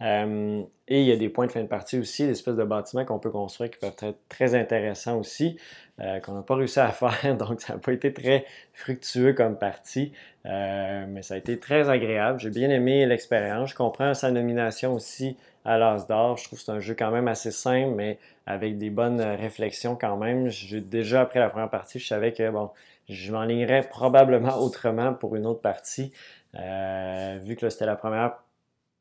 Euh, 0.00 0.62
et 0.88 1.00
il 1.00 1.06
y 1.06 1.12
a 1.12 1.16
des 1.16 1.28
points 1.28 1.46
de 1.46 1.52
fin 1.52 1.62
de 1.62 1.68
partie 1.68 1.98
aussi, 1.98 2.24
des 2.24 2.32
espèces 2.32 2.56
de 2.56 2.64
bâtiments 2.64 3.04
qu'on 3.04 3.18
peut 3.18 3.30
construire 3.30 3.70
qui 3.70 3.78
peuvent 3.78 3.94
être 4.02 4.18
très 4.28 4.54
intéressants 4.54 5.18
aussi, 5.18 5.56
euh, 6.00 6.18
qu'on 6.20 6.32
n'a 6.32 6.42
pas 6.42 6.56
réussi 6.56 6.80
à 6.80 6.88
faire, 6.92 7.36
donc 7.36 7.60
ça 7.60 7.74
n'a 7.74 7.78
pas 7.78 7.92
été 7.92 8.12
très 8.12 8.44
fructueux 8.72 9.32
comme 9.32 9.56
partie, 9.56 10.12
euh, 10.46 11.04
mais 11.08 11.22
ça 11.22 11.34
a 11.34 11.36
été 11.36 11.58
très 11.58 11.88
agréable. 11.88 12.40
J'ai 12.40 12.50
bien 12.50 12.70
aimé 12.70 13.06
l'expérience. 13.06 13.70
Je 13.70 13.74
comprends 13.76 14.14
sa 14.14 14.30
nomination 14.30 14.94
aussi 14.94 15.36
à 15.64 15.78
l'As 15.78 16.06
d'or. 16.08 16.36
Je 16.36 16.44
trouve 16.44 16.58
que 16.58 16.64
c'est 16.64 16.72
un 16.72 16.80
jeu 16.80 16.94
quand 16.98 17.12
même 17.12 17.28
assez 17.28 17.52
simple, 17.52 17.94
mais 17.94 18.18
avec 18.46 18.78
des 18.78 18.90
bonnes 18.90 19.20
réflexions 19.20 19.94
quand 19.94 20.16
même. 20.16 20.48
Déjà 20.72 21.20
après 21.20 21.38
la 21.38 21.48
première 21.48 21.70
partie, 21.70 22.00
je 22.00 22.08
savais 22.08 22.32
que 22.32 22.50
bon, 22.50 22.70
je 23.08 23.30
m'enlignerais 23.32 23.82
probablement 23.82 24.58
autrement 24.60 25.14
pour 25.14 25.36
une 25.36 25.46
autre 25.46 25.60
partie. 25.60 26.12
vu 26.54 27.56
que 27.56 27.68
c'était 27.68 27.86
la 27.86 27.96
première 27.96 28.32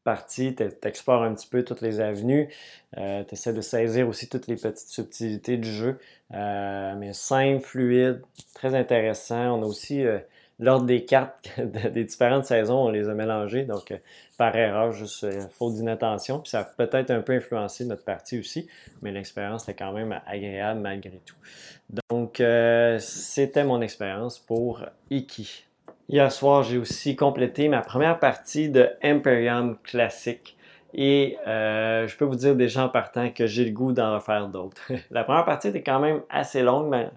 partie, 0.04 0.56
tu 0.56 0.64
explores 0.84 1.24
un 1.24 1.34
petit 1.34 1.48
peu 1.48 1.64
toutes 1.64 1.82
les 1.82 2.00
avenues, 2.00 2.50
euh, 2.98 3.24
tu 3.24 3.34
essaies 3.34 3.54
de 3.54 3.62
saisir 3.62 4.08
aussi 4.08 4.28
toutes 4.30 4.48
les 4.48 4.56
petites 4.56 4.90
subtilités 4.90 5.58
du 5.58 5.72
jeu, 5.72 6.00
euh, 6.34 6.96
mais 6.98 7.14
simple, 7.14 7.64
fluide, 7.64 8.22
très 8.54 8.76
intéressant. 8.76 9.60
On 9.60 9.64
a 9.64 9.66
aussi 9.66 10.04
euh, 10.04 10.20
l'ordre 10.60 10.86
des 10.86 11.06
cartes 11.06 11.50
des 11.94 12.04
différentes 12.04 12.46
saisons, 12.46 12.86
on 12.86 12.90
les 12.90 13.10
a 13.10 13.14
mélangées, 13.14 13.64
donc 13.64 13.94
par 14.38 14.56
erreur, 14.56 14.92
juste 14.92 15.28
faute 15.52 15.76
d'inattention, 15.76 16.40
puis 16.40 16.50
ça 16.50 16.62
a 16.62 16.64
peut-être 16.64 17.12
un 17.12 17.22
peu 17.22 17.34
influencé 17.34 17.86
notre 17.86 18.04
partie 18.04 18.40
aussi, 18.40 18.68
mais 19.02 19.12
l'expérience 19.12 19.64
était 19.64 19.76
quand 19.76 19.94
même 19.94 20.20
agréable 20.26 20.80
malgré 20.80 21.22
tout. 21.26 21.36
Donc, 22.10 22.42
c'était 23.00 23.64
mon 23.64 23.82
expérience 23.82 24.40
pour 24.40 24.84
Iki. 25.12 25.66
Hier 26.12 26.30
soir, 26.30 26.64
j'ai 26.64 26.78
aussi 26.78 27.16
complété 27.16 27.70
ma 27.70 27.80
première 27.80 28.20
partie 28.20 28.68
de 28.68 28.90
Imperium 29.02 29.78
Classic. 29.82 30.58
Et 30.94 31.38
euh, 31.48 32.06
je 32.06 32.18
peux 32.18 32.26
vous 32.26 32.36
dire 32.36 32.54
déjà 32.54 32.84
en 32.84 32.90
partant 32.90 33.30
que 33.30 33.48
j'ai 33.48 33.64
le 33.64 33.72
goût 33.72 33.94
d'en 33.94 34.16
refaire 34.16 34.50
d'autres. 34.50 34.92
la 35.12 35.24
première 35.24 35.46
partie 35.46 35.70
était 35.70 35.84
quand 35.84 36.02
même 36.02 36.22
assez 36.30 36.64
longue, 36.64 36.90
mais 36.90 37.10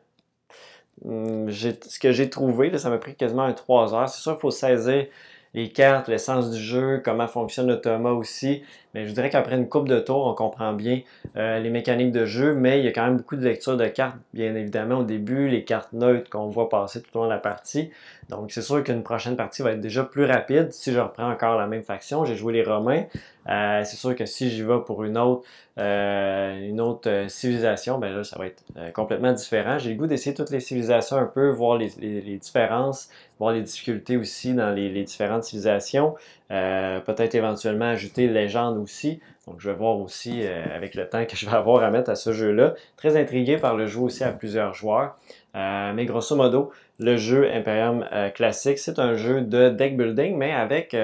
hum, 1.04 1.50
ce 1.50 1.98
que 1.98 2.12
j'ai 2.12 2.30
trouvé, 2.30 2.78
ça 2.78 2.88
m'a 2.88 2.98
pris 2.98 3.16
quasiment 3.16 3.42
un 3.42 3.52
3 3.52 3.94
heures. 3.96 4.08
C'est 4.08 4.22
sûr 4.22 4.34
qu'il 4.34 4.42
faut 4.42 4.52
saisir 4.52 5.06
les 5.54 5.70
cartes, 5.70 6.06
l'essence 6.06 6.52
du 6.52 6.60
jeu, 6.60 7.02
comment 7.04 7.26
fonctionne 7.26 7.66
l'automa 7.66 8.12
aussi. 8.12 8.62
Mais 8.94 9.08
je 9.08 9.12
dirais 9.12 9.28
qu'après 9.28 9.56
une 9.56 9.68
coupe 9.68 9.88
de 9.88 9.98
tours, 9.98 10.26
on 10.26 10.34
comprend 10.34 10.72
bien 10.72 11.00
euh, 11.36 11.58
les 11.58 11.70
mécaniques 11.70 12.12
de 12.12 12.26
jeu, 12.26 12.54
mais 12.54 12.78
il 12.78 12.84
y 12.84 12.88
a 12.88 12.92
quand 12.92 13.04
même 13.04 13.16
beaucoup 13.16 13.34
de 13.34 13.42
lecture 13.42 13.76
de 13.76 13.86
cartes, 13.86 14.16
bien 14.32 14.54
évidemment, 14.54 14.98
au 14.98 15.02
début, 15.02 15.48
les 15.48 15.64
cartes 15.64 15.92
neutres 15.92 16.30
qu'on 16.30 16.46
voit 16.46 16.68
passer 16.68 17.02
tout 17.02 17.10
au 17.16 17.22
long 17.22 17.24
de 17.26 17.30
la 17.30 17.38
partie. 17.38 17.90
Donc 18.28 18.52
c'est 18.52 18.62
sûr 18.62 18.82
qu'une 18.84 19.02
prochaine 19.02 19.36
partie 19.36 19.62
va 19.62 19.72
être 19.72 19.80
déjà 19.80 20.04
plus 20.04 20.24
rapide 20.24 20.72
si 20.72 20.92
je 20.92 21.00
reprends 21.00 21.30
encore 21.30 21.58
la 21.58 21.66
même 21.66 21.82
faction. 21.82 22.24
J'ai 22.24 22.36
joué 22.36 22.52
les 22.52 22.62
Romains. 22.62 23.04
Euh, 23.50 23.82
c'est 23.84 23.96
sûr 23.96 24.14
que 24.14 24.24
si 24.24 24.48
j'y 24.48 24.62
vais 24.62 24.78
pour 24.86 25.04
une 25.04 25.18
autre, 25.18 25.42
euh, 25.78 26.68
une 26.68 26.80
autre 26.80 27.26
civilisation, 27.28 27.98
ben 27.98 28.14
là, 28.14 28.24
ça 28.24 28.38
va 28.38 28.46
être 28.46 28.62
complètement 28.94 29.32
différent. 29.32 29.78
J'ai 29.78 29.90
le 29.90 29.96
goût 29.96 30.06
d'essayer 30.06 30.34
toutes 30.34 30.50
les 30.50 30.60
civilisations 30.60 31.16
un 31.16 31.26
peu, 31.26 31.50
voir 31.50 31.76
les, 31.76 32.38
différences, 32.38 33.10
voir 33.38 33.52
les 33.52 33.60
difficultés 33.60 34.16
aussi 34.16 34.54
dans 34.54 34.70
les, 34.70 34.88
les 34.88 35.02
différentes 35.02 35.44
civilisations. 35.44 36.14
Peut-être 36.48 37.34
éventuellement 37.34 37.86
ajouter 37.86 38.28
légende 38.28 38.78
aussi. 38.78 39.20
Donc, 39.46 39.60
je 39.60 39.68
vais 39.68 39.76
voir 39.76 39.98
aussi 39.98 40.40
euh, 40.42 40.64
avec 40.74 40.94
le 40.94 41.08
temps 41.08 41.24
que 41.26 41.36
je 41.36 41.46
vais 41.46 41.54
avoir 41.54 41.82
à 41.82 41.90
mettre 41.90 42.10
à 42.10 42.14
ce 42.14 42.32
jeu-là. 42.32 42.74
Très 42.96 43.20
intrigué 43.20 43.58
par 43.58 43.76
le 43.76 43.86
jeu 43.86 44.00
aussi 44.00 44.24
à 44.24 44.32
plusieurs 44.32 44.74
joueurs. 44.74 45.16
Euh, 45.54 45.92
mais 45.92 46.06
grosso 46.06 46.34
modo, 46.34 46.72
le 46.98 47.16
jeu 47.16 47.50
Imperium 47.52 48.06
euh, 48.12 48.30
classique, 48.30 48.78
c'est 48.78 48.98
un 48.98 49.14
jeu 49.14 49.42
de 49.42 49.68
deck 49.68 49.96
building, 49.96 50.36
mais 50.36 50.52
avec 50.52 50.96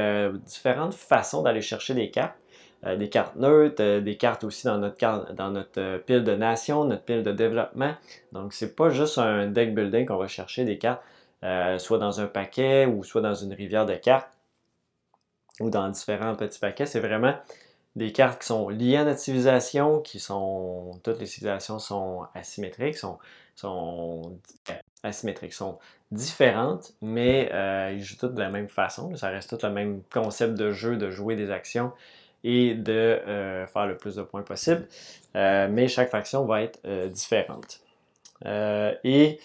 différentes 0.47 0.95
façons 0.95 1.43
d'aller 1.43 1.61
chercher 1.61 1.95
des 1.95 2.11
cartes. 2.11 2.37
des 2.99 3.11
cartes 3.11 3.37
neutres, 3.37 4.01
des 4.01 4.17
cartes 4.17 4.43
aussi 4.43 4.67
dans 4.67 4.79
notre, 4.79 5.35
dans 5.35 5.51
notre 5.51 5.99
pile 5.99 6.25
de 6.25 6.35
nation, 6.35 6.85
notre 6.85 7.05
pile 7.05 7.23
de 7.23 7.33
développement. 7.33 7.93
Donc, 8.33 8.55
c'est 8.55 8.75
pas 8.75 8.89
juste 8.89 9.19
un 9.19 9.49
deck 9.49 9.75
building 9.75 10.07
qu'on 10.07 10.17
va 10.17 10.29
chercher 10.29 10.65
des 10.65 10.79
cartes, 10.79 11.03
soit 11.79 11.99
dans 11.99 12.21
un 12.23 12.27
paquet 12.27 12.87
ou 12.87 13.05
soit 13.05 13.21
dans 13.21 13.35
une 13.35 13.53
rivière 13.53 13.85
de 13.85 13.95
cartes 13.95 14.40
ou 15.61 15.71
dans 15.71 15.89
différents 15.89 16.35
petits 16.35 16.59
paquets. 16.59 16.87
C'est 16.87 17.01
vraiment 17.01 17.35
des 17.97 18.13
cartes 18.13 18.41
qui 18.41 18.47
sont 18.47 18.69
liées 18.69 18.97
à 18.97 19.05
notre 19.05 19.21
civilisation, 19.21 20.01
qui 20.01 20.21
sont. 20.21 20.93
Toutes 21.03 21.21
les 21.21 21.27
civilisations 21.27 21.79
sont 21.79 22.27
asymétriques, 22.35 22.97
sont, 22.97 23.19
asymétriques, 25.03 25.53
sont 25.53 25.79
différentes, 26.11 26.93
mais 27.03 27.51
euh, 27.53 27.93
ils 27.93 28.03
jouent 28.03 28.17
toutes 28.17 28.35
de 28.35 28.41
la 28.41 28.51
même 28.51 28.69
façon. 28.69 29.15
Ça 29.17 29.29
reste 29.29 29.57
tout 29.57 29.67
le 29.67 29.73
même 29.73 30.03
concept 30.13 30.55
de 30.55 30.71
jeu, 30.73 30.97
de 30.97 31.11
jouer 31.11 31.37
des 31.37 31.51
actions 31.51 31.93
et 32.43 32.75
de 32.75 32.93
euh, 32.93 33.67
faire 33.67 33.87
le 33.87 33.97
plus 33.97 34.17
de 34.17 34.23
points 34.23 34.43
possible. 34.43 34.87
Euh, 35.37 35.69
mais 35.71 35.89
chaque 35.89 36.11
faction 36.11 36.45
va 36.47 36.63
être 36.63 36.81
différente. 37.09 37.81
et 39.05 39.39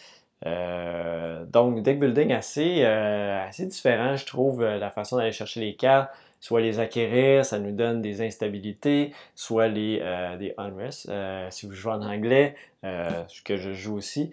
donc, 0.44 1.82
deck 1.82 2.00
building 2.00 2.34
assez, 2.34 2.84
assez 2.84 3.66
différent, 3.66 4.16
je 4.16 4.26
trouve, 4.26 4.64
la 4.64 4.92
façon 4.92 5.18
d'aller 5.18 5.32
chercher 5.32 5.60
les 5.62 5.76
cartes. 5.76 6.10
Soit 6.46 6.62
les 6.62 6.80
acquérir, 6.80 7.44
ça 7.44 7.58
nous 7.58 7.72
donne 7.72 8.04
des 8.04 8.22
instabilités, 8.22 9.16
soit 9.34 9.68
les, 9.68 10.00
euh, 10.04 10.38
des 10.38 10.54
unrest, 10.60 11.10
euh, 11.10 11.48
si 11.50 11.66
vous 11.66 11.74
jouez 11.74 11.94
en 11.94 12.04
anglais, 12.04 12.56
euh, 12.84 13.10
ce 13.28 13.42
que 13.42 13.58
je 13.58 13.74
joue 13.74 13.96
aussi, 13.96 14.30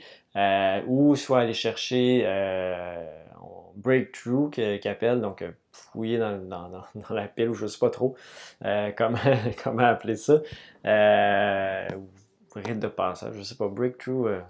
ou 0.86 1.16
soit 1.16 1.40
aller 1.40 1.54
chercher 1.54 2.26
breakthrough 3.76 4.50
qui 4.50 4.88
appelle, 4.88 5.22
donc 5.22 5.42
fouiller 5.72 6.18
dans, 6.18 6.68
la 7.08 7.28
pile 7.28 7.48
ou 7.48 7.54
je 7.54 7.62
ne 7.62 7.68
sais 7.68 7.78
pas 7.78 7.88
trop 7.88 8.14
comment, 8.94 9.18
comment 9.64 9.84
appeler 9.84 10.16
ça, 10.16 10.34
ou 10.34 12.06
rite 12.56 12.78
de 12.78 12.88
passage, 12.88 13.32
je 13.32 13.38
ne 13.38 13.44
sais 13.44 13.56
pas, 13.56 13.68
breakthrough, 13.68 14.42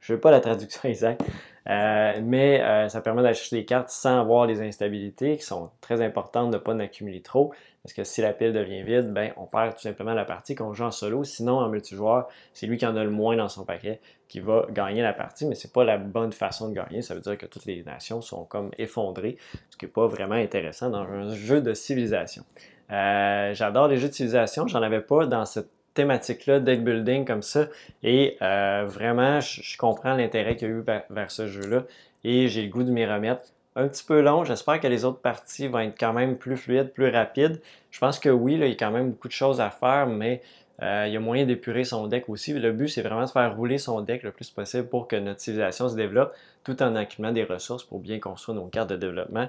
je 0.00 0.14
sais 0.14 0.20
pas 0.20 0.30
la 0.30 0.40
traduction 0.40 0.80
exacte, 0.88 1.22
euh, 1.68 2.20
mais 2.22 2.62
euh, 2.62 2.88
ça 2.88 3.00
permet 3.00 3.22
d'acheter 3.22 3.56
des 3.56 3.64
cartes 3.64 3.90
sans 3.90 4.20
avoir 4.20 4.46
les 4.46 4.60
instabilités 4.62 5.36
qui 5.36 5.44
sont 5.44 5.70
très 5.80 6.02
importantes 6.02 6.50
de 6.50 6.56
ne 6.56 6.60
pas 6.60 6.72
en 6.72 6.80
accumuler 6.80 7.22
trop. 7.22 7.52
Parce 7.82 7.94
que 7.94 8.04
si 8.04 8.20
la 8.20 8.34
pile 8.34 8.52
devient 8.52 8.82
vide, 8.82 9.10
ben, 9.12 9.32
on 9.38 9.46
perd 9.46 9.74
tout 9.74 9.80
simplement 9.80 10.12
la 10.12 10.26
partie 10.26 10.54
qu'on 10.54 10.74
joue 10.74 10.84
en 10.84 10.90
solo. 10.90 11.24
Sinon, 11.24 11.58
en 11.58 11.68
multijoueur, 11.68 12.28
c'est 12.52 12.66
lui 12.66 12.76
qui 12.76 12.84
en 12.84 12.94
a 12.94 13.02
le 13.02 13.10
moins 13.10 13.36
dans 13.36 13.48
son 13.48 13.64
paquet 13.64 14.00
qui 14.28 14.40
va 14.40 14.66
gagner 14.70 15.02
la 15.02 15.14
partie, 15.14 15.46
mais 15.46 15.54
c'est 15.54 15.72
pas 15.72 15.82
la 15.82 15.96
bonne 15.96 16.32
façon 16.32 16.68
de 16.68 16.74
gagner. 16.74 17.02
Ça 17.02 17.14
veut 17.14 17.20
dire 17.20 17.38
que 17.38 17.46
toutes 17.46 17.64
les 17.64 17.82
nations 17.82 18.20
sont 18.20 18.44
comme 18.44 18.70
effondrées, 18.78 19.38
ce 19.70 19.76
qui 19.76 19.86
n'est 19.86 19.90
pas 19.90 20.06
vraiment 20.06 20.34
intéressant 20.34 20.90
dans 20.90 21.02
un 21.02 21.34
jeu 21.34 21.62
de 21.62 21.72
civilisation. 21.72 22.44
Euh, 22.92 23.54
j'adore 23.54 23.88
les 23.88 23.96
jeux 23.96 24.08
de 24.08 24.12
civilisation, 24.12 24.66
j'en 24.66 24.82
avais 24.82 25.00
pas 25.00 25.26
dans 25.26 25.44
cette 25.46 25.70
thématique-là, 25.94 26.60
deck 26.60 26.84
building 26.84 27.24
comme 27.24 27.42
ça. 27.42 27.66
Et 28.02 28.36
euh, 28.42 28.84
vraiment, 28.86 29.40
je, 29.40 29.76
comprends 29.76 30.14
l'intérêt 30.14 30.56
qu'il 30.56 30.68
y 30.68 30.70
a 30.70 30.74
eu 30.74 30.84
vers, 31.10 31.30
ce 31.30 31.46
jeu-là. 31.46 31.84
Et 32.24 32.48
j'ai 32.48 32.62
le 32.62 32.68
goût 32.68 32.82
de 32.82 32.90
m'y 32.90 33.06
remettre. 33.06 33.44
Un 33.76 33.88
petit 33.88 34.04
peu 34.04 34.20
long, 34.20 34.44
j'espère 34.44 34.80
que 34.80 34.88
les 34.88 35.04
autres 35.04 35.20
parties 35.20 35.68
vont 35.68 35.78
être 35.78 35.98
quand 35.98 36.12
même 36.12 36.36
plus 36.36 36.56
fluides, 36.56 36.92
plus 36.92 37.08
rapides. 37.08 37.60
Je 37.90 37.98
pense 37.98 38.18
que 38.18 38.28
oui, 38.28 38.56
là, 38.56 38.66
il 38.66 38.70
y 38.70 38.74
a 38.74 38.76
quand 38.76 38.90
même 38.90 39.10
beaucoup 39.10 39.28
de 39.28 39.32
choses 39.32 39.60
à 39.60 39.70
faire, 39.70 40.06
mais 40.06 40.42
euh, 40.82 41.04
il 41.06 41.12
y 41.12 41.16
a 41.16 41.20
moyen 41.20 41.46
d'épurer 41.46 41.84
son 41.84 42.06
deck 42.06 42.28
aussi. 42.28 42.52
Le 42.52 42.72
but, 42.72 42.88
c'est 42.88 43.02
vraiment 43.02 43.24
de 43.24 43.30
faire 43.30 43.54
rouler 43.54 43.78
son 43.78 44.00
deck 44.00 44.22
le 44.22 44.32
plus 44.32 44.50
possible 44.50 44.88
pour 44.88 45.06
que 45.06 45.16
notre 45.16 45.40
civilisation 45.40 45.88
se 45.88 45.94
développe, 45.94 46.34
tout 46.64 46.82
en 46.82 46.96
accumulant 46.96 47.32
des 47.32 47.44
ressources 47.44 47.84
pour 47.84 48.00
bien 48.00 48.18
construire 48.18 48.56
nos 48.56 48.66
cartes 48.66 48.90
de 48.90 48.96
développement 48.96 49.48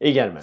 également. 0.00 0.40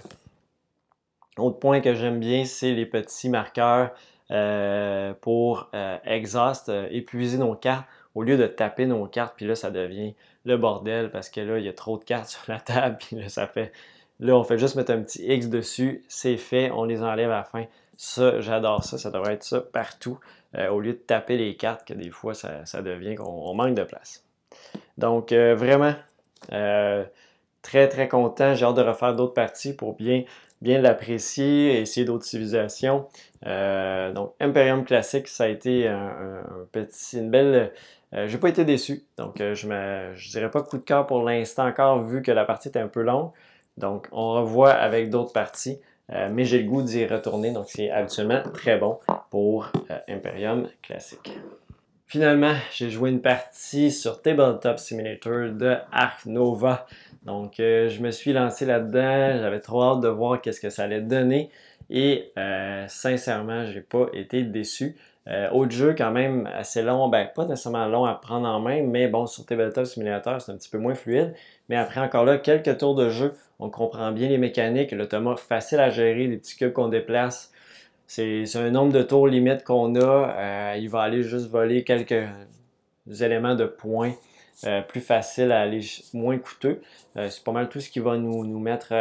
Autre 1.38 1.60
point 1.60 1.82
que 1.82 1.94
j'aime 1.94 2.20
bien, 2.20 2.46
c'est 2.46 2.72
les 2.72 2.86
petits 2.86 3.30
marqueurs 3.30 3.92
euh, 4.30 5.14
pour 5.22 5.70
euh, 5.74 5.98
exhaust, 6.04 6.68
euh, 6.68 6.88
épuiser 6.92 7.38
nos 7.38 7.56
cartes 7.56 7.86
au 8.14 8.24
lieu 8.24 8.36
de 8.36 8.46
taper 8.46 8.86
nos 8.86 9.06
cartes, 9.06 9.36
puis 9.38 9.46
là, 9.46 9.56
ça 9.56 9.72
devient 9.72 10.16
le 10.44 10.58
bordel 10.58 11.12
parce 11.12 11.30
que 11.30 11.40
là, 11.40 11.60
il 11.60 11.66
y 11.66 11.70
a 11.70 11.74
trop 11.74 11.98
de 11.98 12.04
cartes 12.04 12.28
sur 12.30 12.42
la 12.48 12.60
table, 12.60 12.98
puis 13.00 13.16
là, 13.16 13.30
ça 13.30 13.48
fait. 13.48 13.72
Là, 14.20 14.36
on 14.36 14.44
fait 14.44 14.58
juste 14.58 14.76
mettre 14.76 14.92
un 14.92 15.02
petit 15.02 15.24
X 15.24 15.48
dessus, 15.48 16.04
c'est 16.10 16.38
fait, 16.38 16.72
on 16.72 16.84
les 16.84 17.04
enlève 17.04 17.30
à 17.30 17.38
la 17.38 17.44
fin. 17.44 17.66
Ça, 17.96 18.42
j'adore 18.42 18.84
ça, 18.84 18.98
ça 18.98 19.12
devrait 19.12 19.34
être 19.34 19.44
ça 19.44 19.62
partout, 19.62 20.20
au 20.72 20.80
lieu 20.80 20.94
de 20.94 20.98
taper 20.98 21.38
les 21.38 21.56
cartes, 21.56 21.88
que 21.88 21.94
des 21.94 22.10
fois, 22.10 22.34
ça, 22.34 22.66
ça 22.66 22.82
devient 22.82 23.16
qu'on 23.16 23.54
manque 23.54 23.76
de 23.76 23.84
place. 23.84 24.26
Donc, 24.98 25.32
vraiment, 25.32 25.94
très, 26.50 27.90
très 27.90 28.08
content. 28.08 28.56
J'ai 28.56 28.66
hâte 28.66 28.76
de 28.76 28.82
refaire 28.82 29.16
d'autres 29.16 29.34
parties 29.34 29.74
pour 29.76 29.94
bien 29.96 30.24
bien 30.62 30.82
l'apprécier, 30.82 31.82
essayer 31.82 32.06
d'autres 32.06 32.26
civilisations. 32.26 33.08
Euh, 33.46 34.12
donc, 34.12 34.34
Imperium 34.40 34.84
classique, 34.86 35.28
ça 35.28 35.46
a 35.46 35.48
été 35.48 35.88
un, 35.88 36.44
petit, 36.72 37.18
une 37.18 37.30
belle. 37.30 37.72
Euh, 38.14 38.28
j'ai 38.28 38.38
pas 38.38 38.50
été 38.50 38.66
déçu. 38.66 39.04
Donc, 39.18 39.42
euh, 39.42 39.54
je 39.54 39.68
ne 39.68 40.14
je 40.16 40.30
dirais 40.30 40.50
pas 40.50 40.62
coup 40.62 40.78
de 40.78 40.84
cœur 40.84 41.06
pour 41.08 41.24
l'instant 41.24 41.68
encore, 41.68 42.04
vu 42.04 42.22
que 42.22 42.32
la 42.32 42.46
partie 42.46 42.70
était 42.70 42.80
un 42.80 42.88
peu 42.88 43.02
longue. 43.02 43.32
Donc, 43.78 44.08
on 44.12 44.34
revoit 44.34 44.72
avec 44.72 45.10
d'autres 45.10 45.34
parties. 45.34 45.80
mais 46.32 46.46
j'ai 46.46 46.60
le 46.60 46.70
goût 46.70 46.82
d'y 46.82 47.06
retourner, 47.06 47.52
donc 47.52 47.66
c'est 47.68 47.92
habituellement 47.92 48.42
très 48.54 48.78
bon 48.78 48.98
pour 49.30 49.72
Imperium 50.08 50.68
classique. 50.82 51.38
Finalement, 52.10 52.54
j'ai 52.72 52.90
joué 52.90 53.10
une 53.10 53.22
partie 53.22 53.92
sur 53.92 54.22
Tabletop 54.22 54.80
Simulator 54.80 55.52
de 55.52 55.76
Ark 55.92 56.26
Nova. 56.26 56.88
Donc, 57.26 57.60
euh, 57.60 57.90
je 57.90 58.02
me 58.02 58.12
suis 58.12 58.32
lancé 58.32 58.66
là-dedans. 58.66 59.40
J'avais 59.42 59.60
trop 59.60 59.84
hâte 59.84 60.00
de 60.00 60.08
voir 60.08 60.40
qu'est-ce 60.40 60.62
que 60.62 60.70
ça 60.70 60.84
allait 60.84 61.02
donner. 61.02 61.50
Et 61.90 62.32
euh, 62.38 62.86
sincèrement, 62.88 63.66
j'ai 63.66 63.82
pas 63.82 64.06
été 64.14 64.44
déçu. 64.44 64.96
Euh, 65.28 65.50
autre 65.50 65.72
jeu 65.74 65.94
quand 65.98 66.12
même 66.12 66.50
assez 66.56 66.82
long, 66.82 67.10
ben 67.10 67.28
pas 67.36 67.44
nécessairement 67.44 67.88
long 67.88 68.06
à 68.06 68.14
prendre 68.14 68.48
en 68.48 68.62
main, 68.62 68.84
mais 68.84 69.10
bon, 69.10 69.28
sur 69.28 69.46
Tabletop 69.46 69.86
Simulator, 69.86 70.42
c'est 70.42 70.54
un 70.54 70.56
petit 70.56 70.70
peu 70.70 70.78
moins 70.78 70.96
fluide. 70.96 71.34
Mais 71.68 71.76
après 71.76 72.00
encore 72.00 72.24
là, 72.24 72.38
quelques 72.38 72.78
tours 72.78 72.96
de 72.96 73.10
jeu, 73.10 73.34
on 73.60 73.70
comprend 73.70 74.14
bien 74.14 74.30
les 74.30 74.38
mécaniques, 74.38 74.94
l'automa 74.94 75.36
facile 75.36 75.82
à 75.82 75.90
gérer, 75.90 76.28
les 76.28 76.38
petits 76.38 76.56
cubes 76.56 76.72
qu'on 76.72 76.88
déplace. 76.88 77.52
C'est 78.08 78.56
un 78.56 78.72
nombre 78.72 78.94
de 78.94 79.04
tours 79.04 79.28
limite 79.28 79.64
qu'on 79.64 79.94
a. 79.96 80.00
Euh, 80.02 80.78
il 80.78 80.90
va 80.90 81.02
aller 81.02 81.24
juste 81.24 81.50
voler 81.50 81.84
quelques 81.84 82.28
éléments 83.22 83.56
de 83.56 83.66
points 83.66 84.14
euh, 84.66 84.82
plus 84.82 85.02
faciles 85.02 85.52
à 85.52 85.62
aller, 85.62 85.82
moins 86.14 86.38
coûteux. 86.38 86.82
c'est 87.16 87.44
pas 87.44 87.52
mal 87.52 87.70
tout 87.70 87.80
ce 87.80 87.90
qui 87.90 88.00
va 88.00 88.18
nous, 88.18 88.60
mettre 88.60 88.94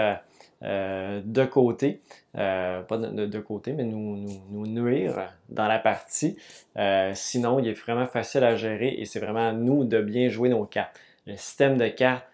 euh, 0.62 1.20
de 1.22 1.44
côté, 1.44 2.00
euh, 2.36 2.80
pas 2.82 2.96
de, 2.96 3.38
côté, 3.40 3.72
mais 3.72 3.84
nous, 3.84 4.26
nous, 4.50 4.66
nuire 4.66 5.30
dans 5.50 5.68
la 5.68 5.78
partie. 5.78 6.36
Euh, 6.78 7.12
sinon, 7.14 7.58
il 7.58 7.68
est 7.68 7.75
vraiment 7.75 8.06
facile 8.06 8.42
à 8.42 8.56
gérer 8.56 8.94
et 8.98 9.04
c'est 9.04 9.20
vraiment 9.20 9.48
à 9.48 9.52
nous 9.52 9.84
de 9.84 10.00
bien 10.00 10.28
jouer 10.28 10.48
nos 10.48 10.64
cartes. 10.64 10.98
Le 11.26 11.36
système 11.36 11.76
de 11.76 11.88
cartes, 11.88 12.25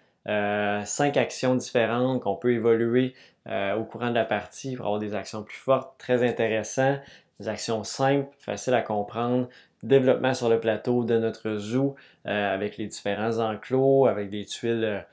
cinq 0.87 1.17
actions 1.17 1.57
différentes 1.57 2.23
qu'on 2.23 2.37
peut 2.37 2.53
évoluer 2.53 3.15
au 3.47 3.85
courant 3.85 4.11
de 4.11 4.15
la 4.15 4.25
partie 4.25 4.77
pour 4.77 4.87
avoir 4.87 5.01
des 5.01 5.15
actions 5.15 5.43
plus 5.43 5.57
fortes, 5.57 5.99
très 5.99 6.27
intéressant. 6.29 6.99
Des 7.41 7.49
actions 7.49 7.83
simples, 7.83 8.29
faciles 8.39 8.75
à 8.75 8.83
comprendre, 8.83 9.49
développement 9.83 10.35
sur 10.35 10.49
le 10.49 10.61
plateau 10.61 11.03
de 11.03 11.19
notre 11.19 11.57
zoo 11.57 11.97
avec 12.25 12.77
les 12.77 12.87
différents 12.87 13.39
enclos, 13.39 14.07
avec 14.07 14.31
des 14.31 14.45
tuiles 14.45 15.05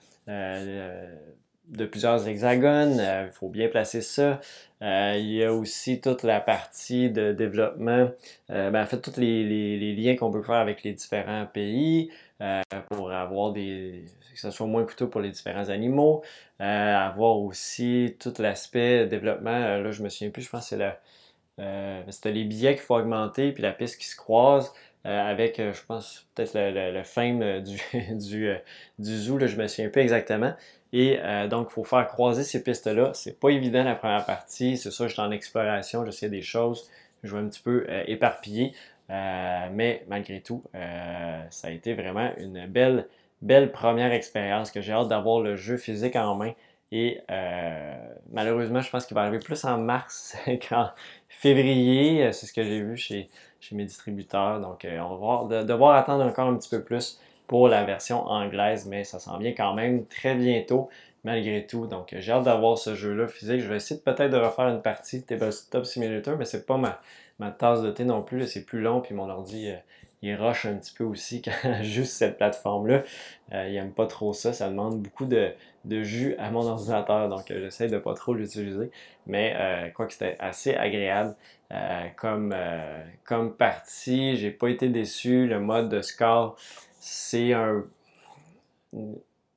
de 1.69 1.85
plusieurs 1.85 2.27
hexagones. 2.27 2.95
Il 2.95 2.99
euh, 3.01 3.31
faut 3.31 3.49
bien 3.49 3.67
placer 3.69 4.01
ça. 4.01 4.41
Euh, 4.81 5.15
il 5.17 5.31
y 5.31 5.43
a 5.43 5.53
aussi 5.53 6.01
toute 6.01 6.23
la 6.23 6.39
partie 6.39 7.09
de 7.09 7.33
développement, 7.33 8.09
euh, 8.49 8.71
ben, 8.71 8.83
en 8.83 8.85
fait, 8.85 9.01
tous 9.01 9.17
les, 9.17 9.95
liens 9.95 10.15
qu'on 10.15 10.31
peut 10.31 10.41
faire 10.41 10.55
avec 10.55 10.83
les 10.83 10.93
différents 10.93 11.45
pays 11.45 12.11
pour 12.89 13.11
avoir 13.11 13.51
des. 13.51 14.05
que 14.33 14.39
ce 14.39 14.49
soit 14.51 14.67
moins 14.67 14.85
coûteux 14.85 15.09
pour 15.09 15.19
les 15.19 15.29
différents 15.29 15.67
animaux. 15.69 16.23
avoir 16.59 17.37
aussi 17.37 18.15
tout 18.19 18.33
l'aspect 18.39 19.07
développement. 19.07 19.51
là, 19.51 19.91
je 19.91 20.01
me 20.03 20.09
souviens 20.09 20.29
plus, 20.29 20.43
je 20.43 20.49
pense 20.49 20.69
que 20.69 20.77
c'est 20.77 22.11
c'était 22.11 22.31
les 22.31 22.45
billets 22.45 22.75
qu'il 22.75 22.83
faut 22.83 22.95
augmenter, 22.95 23.51
puis 23.51 23.61
la 23.61 23.73
piste 23.73 23.99
qui 23.99 24.07
se 24.07 24.15
croise. 24.15 24.71
avec, 25.03 25.57
je 25.57 25.85
pense, 25.85 26.27
peut-être 26.35 26.53
le, 26.53 26.71
le, 26.71 27.61
du, 27.61 28.49
du 28.99 29.17
zoo, 29.17 29.37
là, 29.37 29.47
je 29.47 29.57
me 29.57 29.67
souviens 29.67 29.89
plus 29.89 30.01
exactement. 30.01 30.53
Et 30.91 31.19
euh, 31.19 31.47
donc, 31.47 31.67
il 31.69 31.73
faut 31.73 31.83
faire 31.83 32.07
croiser 32.07 32.43
ces 32.43 32.63
pistes-là. 32.63 33.11
C'est 33.13 33.39
pas 33.39 33.49
évident 33.49 33.83
la 33.83 33.95
première 33.95 34.25
partie. 34.25 34.77
C'est 34.77 34.91
ça, 34.91 35.07
je 35.07 35.13
suis 35.13 35.21
en 35.21 35.31
exploration, 35.31 36.05
j'essaie 36.05 36.29
des 36.29 36.41
choses. 36.41 36.89
Je 37.23 37.35
vais 37.35 37.41
un 37.41 37.47
petit 37.47 37.61
peu 37.61 37.85
euh, 37.89 38.03
éparpiller. 38.07 38.73
Euh, 39.09 39.67
mais 39.71 40.03
malgré 40.07 40.39
tout, 40.41 40.63
ça 41.49 41.67
a 41.67 41.71
été 41.71 41.93
vraiment 41.95 42.31
une 42.37 42.67
belle, 42.67 43.07
belle 43.41 43.71
première 43.71 44.11
expérience 44.11 44.69
que 44.71 44.81
j'ai 44.81 44.93
hâte 44.93 45.07
d'avoir 45.07 45.41
le 45.41 45.55
jeu 45.55 45.77
physique 45.77 46.15
en 46.15 46.35
main. 46.35 46.53
Et 46.91 47.21
malheureusement, 48.31 48.81
je 48.81 48.89
pense 48.89 49.05
qu'il 49.05 49.15
va 49.15 49.21
arriver 49.21 49.39
plus 49.39 49.63
en 49.65 49.77
mars 49.79 50.35
qu'en 50.69 50.89
février. 51.27 52.31
C'est 52.33 52.45
ce 52.45 52.53
que 52.53 52.63
j'ai 52.63 52.81
vu 52.81 52.97
chez, 52.97 53.29
mes 53.71 53.85
distributeurs. 53.85 54.59
Donc, 54.59 54.85
on 54.87 55.09
va 55.09 55.15
voir, 55.15 55.45
devoir 55.65 55.95
attendre 55.95 56.23
encore 56.25 56.47
un 56.47 56.55
petit 56.55 56.69
peu 56.69 56.83
plus 56.83 57.19
pour 57.49 57.67
la 57.67 57.83
version 57.83 58.27
anglaise, 58.27 58.85
mais 58.85 59.03
ça 59.03 59.17
s'en 59.17 59.39
vient 59.39 59.53
quand 59.53 59.73
même 59.73 60.05
très 60.05 60.35
bientôt 60.35 60.87
malgré 61.23 61.65
tout. 61.65 61.87
Donc 61.87 62.13
j'ai 62.15 62.31
hâte 62.31 62.43
d'avoir 62.43 62.77
ce 62.77 62.93
jeu-là 62.93 63.27
physique. 63.27 63.59
Je 63.59 63.67
vais 63.67 63.77
essayer 63.77 63.99
peut-être 63.99 64.29
de 64.29 64.37
refaire 64.37 64.67
une 64.67 64.83
partie 64.83 65.23
Tabletop 65.23 65.83
Simulator, 65.83 66.37
mais 66.37 66.45
c'est 66.45 66.67
pas 66.67 66.77
ma, 66.77 67.01
ma 67.39 67.49
tasse 67.49 67.81
de 67.81 67.89
thé 67.89 68.05
non 68.05 68.21
plus. 68.21 68.45
C'est 68.45 68.65
plus 68.65 68.81
long, 68.81 69.01
puis 69.01 69.15
mon 69.15 69.27
ordi 69.31 69.67
euh, 69.67 69.77
il 70.21 70.35
rush 70.35 70.67
un 70.67 70.75
petit 70.75 70.93
peu 70.93 71.03
aussi 71.03 71.41
quand 71.63 71.81
juste 71.81 72.13
cette 72.13 72.37
plateforme-là. 72.37 73.01
Euh, 73.53 73.67
il 73.67 73.75
aime 73.77 73.93
pas 73.93 74.05
trop 74.05 74.31
ça. 74.31 74.53
Ça 74.53 74.69
demande 74.69 75.01
beaucoup 75.01 75.25
de, 75.25 75.51
jus 76.03 76.35
à 76.37 76.51
mon 76.51 76.65
ordinateur, 76.65 77.29
donc 77.29 77.51
euh, 77.51 77.59
j'essaie 77.59 77.87
de 77.87 77.97
pas 77.97 78.13
trop 78.13 78.33
l'utiliser. 78.33 78.91
Mais 79.27 79.91
quoi 79.95 80.05
que 80.07 80.13
c'était 80.13 80.37
assez 80.39 80.75
agréable 80.75 81.35
comme, 82.15 82.55
comme 83.23 83.55
partie. 83.55 84.37
J'ai 84.37 84.51
pas 84.51 84.69
été 84.69 84.89
déçu. 84.89 85.47
Le 85.47 85.59
mode 85.59 85.89
de 85.89 86.01
score 86.01 86.57
c'est 86.99 87.53
un, 87.53 87.83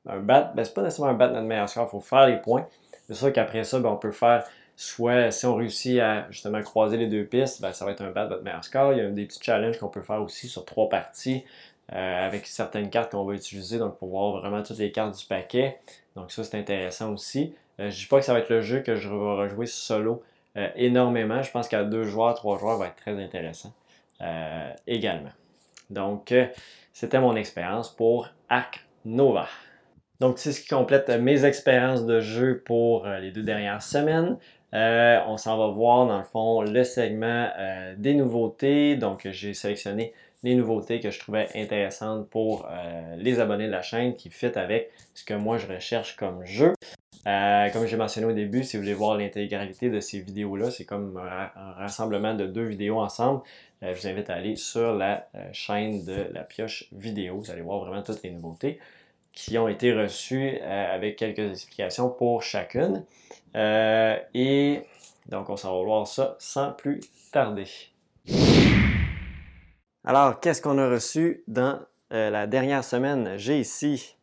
un 0.07 0.19
bat, 0.21 0.53
ben 0.55 0.65
c'est 0.65 0.75
pas 0.75 0.83
nécessairement 0.83 1.13
un 1.13 1.17
bat 1.17 1.29
notre 1.29 1.47
meilleur 1.47 1.69
score, 1.69 1.87
il 1.89 1.91
faut 1.91 2.01
faire 2.01 2.27
les 2.27 2.37
points. 2.37 2.67
C'est 3.07 3.15
sûr 3.15 3.33
qu'après 3.33 3.65
ça, 3.65 3.81
ben, 3.81 3.91
on 3.91 3.97
peut 3.97 4.13
faire 4.13 4.45
soit 4.77 5.31
si 5.31 5.45
on 5.47 5.55
réussit 5.55 6.01
à 6.01 6.27
justement 6.31 6.63
croiser 6.63 6.97
les 6.97 7.09
deux 7.09 7.25
pistes, 7.25 7.61
ben, 7.61 7.73
ça 7.73 7.85
va 7.85 7.93
être 7.93 8.01
un 8.01 8.11
bat 8.11 8.27
votre 8.27 8.43
meilleur 8.43 8.65
score. 8.65 8.93
Il 8.93 8.99
y 8.99 9.01
a 9.03 9.11
des 9.11 9.27
petits 9.27 9.43
challenges 9.43 9.79
qu'on 9.79 9.89
peut 9.89 10.03
faire 10.03 10.23
aussi 10.23 10.49
sur 10.49 10.65
trois 10.65 10.89
parties 10.89 11.45
euh, 11.93 12.27
avec 12.27 12.47
certaines 12.47 12.91
cartes 12.91 13.13
qu'on 13.13 13.25
va 13.25 13.35
utiliser, 13.35 13.79
donc 13.79 13.99
pour 13.99 14.09
voir 14.09 14.41
vraiment 14.41 14.63
toutes 14.63 14.79
les 14.79 14.93
cartes 14.93 15.19
du 15.19 15.27
paquet. 15.27 15.79
Donc 16.17 16.31
ça, 16.33 16.45
c'est 16.45 16.59
intéressant 16.59 17.13
aussi. 17.13 17.55
Euh, 17.81 17.91
je 17.91 18.01
dis 18.01 18.07
pas 18.07 18.19
que 18.19 18.25
ça 18.25 18.33
va 18.33 18.41
être 18.41 18.51
le 18.51 18.61
jeu 18.61 18.81
que 18.81 18.95
je 18.95 19.09
vais 19.09 19.15
rejouer 19.15 19.67
solo 19.67 20.23
euh, 20.57 20.69
énormément. 20.77 21.43
Je 21.43 21.51
pense 21.51 21.69
qu'à 21.69 21.85
deux 21.85 22.05
joueurs, 22.05 22.35
trois 22.35 22.59
joueurs 22.59 22.79
va 22.79 22.89
être 22.89 22.97
très 22.97 23.23
intéressant 23.23 23.73
également. 24.87 25.33
Donc, 25.91 26.33
c'était 26.93 27.19
mon 27.19 27.35
expérience 27.35 27.89
pour 27.89 28.29
Arc 28.49 28.87
Nova. 29.05 29.49
Donc, 30.23 30.39
c'est 30.39 30.53
ce 30.53 30.61
qui 30.61 30.69
complète 30.69 31.09
mes 31.09 31.45
expériences 31.45 32.07
de 32.07 32.21
jeu 32.21 32.63
pour 32.65 33.09
euh, 33.09 33.19
les 33.19 33.33
deux 33.33 33.43
dernières 33.43 33.83
semaines. 33.83 34.37
Euh, 34.73 35.19
on 35.27 35.37
s'en 35.37 35.59
va 35.59 35.67
voir 35.67 36.07
dans 36.07 36.19
le 36.19 36.23
fond 36.23 36.63
le 36.63 36.85
segment 36.85 37.49
euh, 37.59 37.95
des 37.99 38.15
nouveautés. 38.15 38.95
Donc, 38.95 39.27
j'ai 39.33 39.53
sélectionné 39.53 40.15
les 40.43 40.55
nouveautés 40.55 41.01
que 41.01 41.11
je 41.11 41.19
trouvais 41.19 41.49
intéressantes 41.55 42.29
pour 42.29 42.69
les 43.17 43.39
abonnés 43.41 43.67
de 43.67 43.73
la 43.73 43.83
chaîne 43.83 44.15
qui 44.17 44.31
fit 44.31 44.47
avec 44.57 44.91
ce 45.15 45.25
que 45.25 45.35
moi 45.35 45.59
je 45.59 45.67
recherche 45.67 46.17
comme 46.17 46.45
jeu. 46.45 46.73
comme 47.25 47.87
j'ai 47.87 47.97
mentionné 47.97 48.27
au 48.27 48.33
début, 48.33 48.65
si 48.65 48.77
vous 48.77 48.83
voulez 48.83 48.95
voir 48.95 49.17
l'intégralité 49.17 49.89
de 49.89 50.01
ces 50.01 50.21
vidéos-là, 50.21 50.71
c'est 50.71 50.85
comme 50.85 51.17
un, 51.17 51.51
rassemblement 51.75 52.35
de 52.35 52.47
deux 52.47 52.65
vidéos 52.65 53.01
ensemble. 53.01 53.43
Euh, 53.83 53.95
je 53.95 54.01
vous 54.01 54.07
invite 54.07 54.31
à 54.31 54.35
aller 54.35 54.57
sur 54.57 54.95
la 54.95 55.27
euh, 55.35 55.49
chaîne 55.53 56.05
de 56.05 56.27
la 56.33 56.43
pioche 56.43 56.89
vidéo. 56.93 57.39
Vous 57.39 57.51
allez 57.51 57.63
voir 57.63 57.81
vraiment 57.81 58.03
toutes 58.03 58.23
les 58.23 58.31
nouveautés 58.31 58.79
qui 59.33 59.57
ont 59.59 59.69
été 59.69 59.93
reçues 59.93 60.59
euh, 60.61 60.95
avec 60.95 61.17
quelques 61.17 61.51
explications 61.51 62.11
pour 62.11 62.43
chacune. 62.43 63.05
et 63.55 64.83
donc, 65.29 65.49
on 65.51 65.57
s'en 65.57 65.77
va 65.79 65.85
voir 65.85 66.07
ça 66.07 66.37
sans 66.39 66.73
plus 66.73 67.01
tarder. 67.33 67.67
Alors, 70.05 70.41
qu'est-ce 70.41 70.61
qu'on 70.61 70.79
a 70.79 70.91
reçu 70.91 71.45
dans 71.47 71.79
la 72.11 72.49
dernière 72.49 72.83
semaine? 72.83 73.35
J'ai 73.37 73.61
ici 73.61 74.17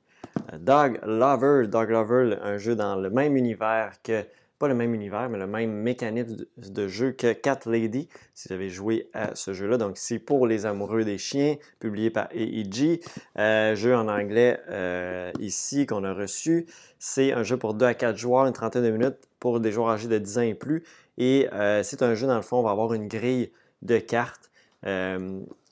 Dog 0.60 1.00
Lover. 1.06 1.68
Dog 1.68 1.90
Lover, 1.90 2.36
un 2.42 2.58
jeu 2.58 2.76
dans 2.76 2.98
le 2.98 3.10
même 3.10 3.38
univers 3.38 3.94
que 4.04 4.26
pas 4.60 4.68
le 4.68 4.76
même 4.76 4.94
univers, 4.94 5.30
mais 5.30 5.38
le 5.38 5.48
même 5.48 5.72
mécanisme 5.72 6.46
de 6.58 6.88
jeu 6.90 7.14
que 7.14 7.32
Cat 7.32 7.62
Lady, 7.66 8.10
si 8.36 8.50
vous 8.50 8.56
avez 8.56 8.70
joué 8.70 9.10
à 9.14 9.34
ce 9.36 9.54
jeu-là. 9.54 9.78
Donc, 9.78 9.98
c'est 9.98 10.20
pour 10.20 10.48
les 10.48 10.66
amoureux 10.66 11.06
des 11.06 11.18
chiens, 11.18 11.56
publié 11.80 12.10
par 12.10 12.28
AEG. 12.34 13.02
Euh, 13.38 13.74
jeu 13.76 13.96
en 13.96 14.10
anglais 14.10 14.60
euh, 14.70 15.32
ici 15.40 15.86
qu'on 15.86 16.04
a 16.04 16.14
reçu. 16.14 16.66
C'est 17.00 17.32
un 17.32 17.44
jeu 17.44 17.56
pour 17.56 17.74
2 17.74 17.86
à 17.86 17.94
4 17.94 18.18
joueurs, 18.18 18.48
une 18.48 18.54
trentaine 18.54 18.84
de 18.84 18.92
minutes 18.92 19.18
pour 19.40 19.62
des 19.62 19.72
joueurs 19.72 19.92
âgés 19.92 20.10
de 20.10 20.18
10 20.18 20.38
ans 20.40 20.42
et 20.42 20.56
plus. 20.56 20.84
Et 21.18 21.48
euh, 21.54 21.82
c'est 21.84 22.04
un 22.04 22.14
jeu, 22.16 22.28
dans 22.28 22.36
le 22.36 22.42
fond, 22.42 22.58
on 22.58 22.64
va 22.64 22.72
avoir 22.72 22.94
une 22.94 23.08
grille 23.08 23.54
de 23.82 23.98
cartes 23.98 24.52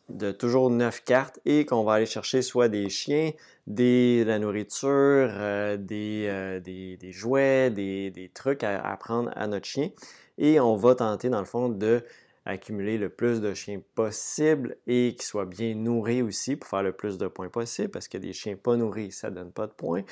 de 0.09 0.31
toujours 0.31 0.69
9 0.69 1.03
cartes 1.03 1.39
et 1.45 1.65
qu'on 1.65 1.83
va 1.83 1.93
aller 1.93 2.05
chercher 2.05 2.41
soit 2.41 2.69
des 2.69 2.89
chiens, 2.89 3.31
de 3.67 4.23
la 4.23 4.39
nourriture, 4.39 4.89
euh, 4.89 5.77
euh, 5.91 6.59
des, 6.59 7.11
jouets, 7.11 7.69
des, 7.69 8.31
trucs 8.33 8.63
à, 8.63 8.97
prendre 8.97 9.31
à 9.35 9.47
notre 9.47 9.65
chien. 9.65 9.89
Et 10.37 10.59
on 10.59 10.75
va 10.75 10.95
tenter, 10.95 11.29
dans 11.29 11.39
le 11.39 11.45
fond, 11.45 11.69
de 11.69 12.03
accumuler 12.45 12.97
le 12.97 13.09
plus 13.09 13.41
de 13.41 13.53
chiens 13.53 13.81
possible 13.93 14.77
et 14.87 15.15
qu'ils 15.15 15.25
soient 15.25 15.45
bien 15.45 15.75
nourris 15.75 16.21
aussi 16.21 16.55
pour 16.55 16.69
faire 16.69 16.83
le 16.83 16.93
plus 16.93 17.17
de 17.17 17.27
points 17.27 17.49
possible 17.49 17.89
parce 17.89 18.07
que 18.07 18.17
des 18.17 18.31
chiens 18.31 18.55
pas 18.55 18.77
nourris, 18.77 19.11
ça 19.11 19.29
ne 19.29 19.35
donne 19.35 19.51
pas 19.51 19.67
de 19.67 19.73
points. 19.73 20.03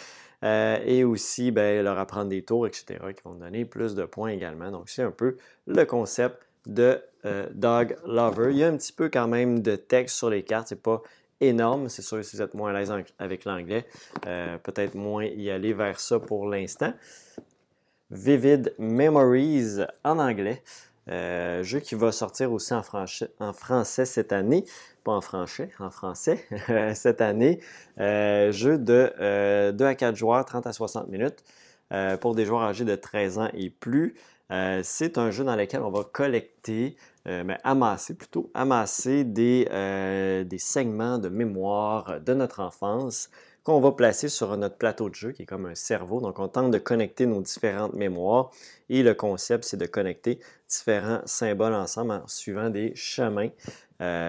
Euh, 0.44 0.78
et 0.86 1.06
aussi, 1.06 1.52
ben, 1.52 1.82
leur 1.84 1.98
apprendre 1.98 2.30
des 2.30 2.44
tours, 2.44 2.68
etc., 2.68 3.00
qui 3.16 3.24
vont 3.24 3.36
donner 3.36 3.64
plus 3.64 3.96
de 3.96 4.04
points 4.04 4.30
également. 4.30 4.70
Donc, 4.70 4.90
c'est 4.90 5.02
un 5.02 5.12
peu 5.12 5.38
le 5.66 5.86
concept 5.86 6.46
de 6.68 7.02
euh, 7.26 7.48
Dog 7.54 7.98
Lover. 8.06 8.52
Il 8.52 8.58
y 8.58 8.64
a 8.64 8.68
un 8.68 8.78
petit 8.78 8.94
peu 8.94 9.10
quand 9.10 9.28
même 9.28 9.62
de 9.62 9.76
texte 9.76 10.18
sur 10.18 10.30
les 10.30 10.44
cartes, 10.44 10.68
c'est 10.70 10.82
pas 10.82 11.02
énorme, 11.42 11.90
c'est 11.90 12.02
sûr 12.02 12.24
si 12.24 12.36
vous 12.36 12.42
êtes 12.42 12.54
moins 12.54 12.74
à 12.74 12.80
l'aise 12.80 12.94
avec 13.20 13.46
l'anglais, 13.46 13.86
euh, 14.26 14.58
peut-être 14.58 14.96
moins 14.96 15.26
y 15.26 15.50
aller 15.50 15.74
vers 15.74 16.00
ça 16.00 16.20
pour 16.20 16.48
l'instant. 16.48 16.94
Vivid 18.12 18.74
Memories 18.78 19.84
en 20.04 20.20
anglais, 20.20 20.62
euh, 21.10 21.64
jeu 21.64 21.80
qui 21.80 21.96
va 21.96 22.12
sortir 22.12 22.52
aussi 22.54 22.74
en, 22.74 22.84
en, 23.40 23.54
français 23.54 24.06
cette 24.06 24.32
année, 24.32 24.64
pas 25.04 25.12
en 25.12 25.22
français, 25.22 25.70
en 25.80 25.90
français 25.90 26.46
cette 26.94 27.22
année. 27.22 27.60
jeu 27.98 28.78
de 28.78 29.72
2 29.72 29.86
à 29.86 29.96
4 29.96 30.16
joueurs, 30.16 30.46
30 30.46 30.68
à 30.68 30.74
60 30.74 31.10
minutes. 31.10 31.44
pour 32.22 32.36
des 32.36 32.46
joueurs 32.46 32.62
âgés 32.62 32.86
de 32.86 32.96
13 32.96 33.40
ans 33.40 33.50
et 33.54 33.72
plus. 33.72 34.16
Euh, 34.52 34.82
c'est 34.84 35.18
un 35.18 35.32
jeu 35.32 35.44
dans 35.44 35.56
lequel 35.56 35.82
on 35.82 35.90
va 35.90 36.04
collecter, 36.04 36.96
euh, 37.28 37.44
mais 37.44 37.58
amasser 37.64 38.14
plutôt, 38.14 38.52
amasser 38.54 39.24
des, 39.24 39.66
des 40.46 40.58
segments 40.58 41.18
de 41.18 41.30
mémoire 41.30 42.20
de 42.22 42.34
notre 42.34 42.60
enfance 42.62 43.30
qu'on 43.64 43.80
va 43.80 43.92
placer 43.92 44.30
sur 44.30 44.56
notre 44.58 44.76
plateau 44.76 45.10
de 45.10 45.16
jeu 45.16 45.32
qui 45.32 45.42
est 45.42 45.46
comme 45.48 45.66
un 45.66 45.74
cerveau. 45.74 46.22
Donc, 46.22 46.38
on 46.38 46.48
tente 46.48 46.70
de 46.70 46.78
connecter 46.78 47.26
nos 47.26 47.42
différentes 47.42 47.94
mémoires 47.94 48.52
et 48.90 49.02
le 49.02 49.16
concept, 49.16 49.64
c'est 49.64 49.78
de 49.78 49.88
connecter 49.88 50.40
différents 50.70 51.22
symboles 51.26 51.74
ensemble 51.74 52.12
en 52.12 52.28
suivant 52.28 52.70
des 52.70 52.94
chemins 52.96 53.50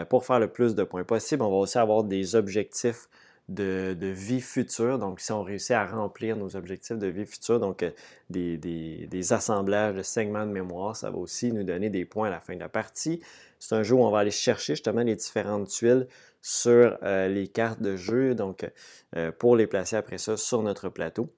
pour 0.09 0.25
faire 0.25 0.41
le 0.41 0.49
plus 0.49 0.75
de 0.75 0.85
points 0.85 1.05
possible. 1.05 1.43
On 1.43 1.51
va 1.51 1.57
aussi 1.57 1.77
avoir 1.77 2.05
des 2.05 2.35
objectifs 2.35 3.09
de, 3.49 3.97
vie 4.09 4.41
future. 4.41 4.99
Donc, 4.99 5.21
si 5.21 5.33
on 5.33 5.43
réussit 5.43 5.73
à 5.73 5.87
remplir 5.87 6.37
nos 6.37 6.57
objectifs 6.57 6.99
de 6.99 7.07
vie 7.07 7.27
future, 7.27 7.61
donc 7.61 7.83
euh, 7.83 7.91
des, 8.31 9.33
assemblages 9.33 9.95
de 9.95 10.03
segments 10.03 10.47
de 10.47 10.53
mémoire, 10.53 10.97
ça 10.97 11.11
va 11.11 11.19
aussi 11.19 11.53
nous 11.53 11.65
donner 11.65 11.91
des 11.91 12.05
points 12.05 12.29
à 12.29 12.31
la 12.31 12.41
fin 12.41 12.55
de 12.55 12.61
la 12.61 12.69
partie. 12.69 13.21
C'est 13.59 13.75
un 13.75 13.83
jeu 13.83 13.95
où 13.95 14.05
on 14.05 14.11
va 14.11 14.21
aller 14.21 14.31
chercher 14.31 14.75
justement 14.75 15.03
les 15.03 15.17
différentes 15.17 15.69
tuiles 15.69 16.07
sur 16.43 16.99
euh, 17.03 17.29
les 17.29 17.49
cartes 17.49 17.81
de 17.81 17.97
jeu, 17.97 18.35
donc 18.35 18.69
euh, 19.17 19.33
pour 19.33 19.57
les 19.57 19.67
placer 19.67 19.97
après 19.97 20.19
ça 20.19 20.37
sur 20.37 20.63
notre 20.63 20.89
plateau. 20.89 21.33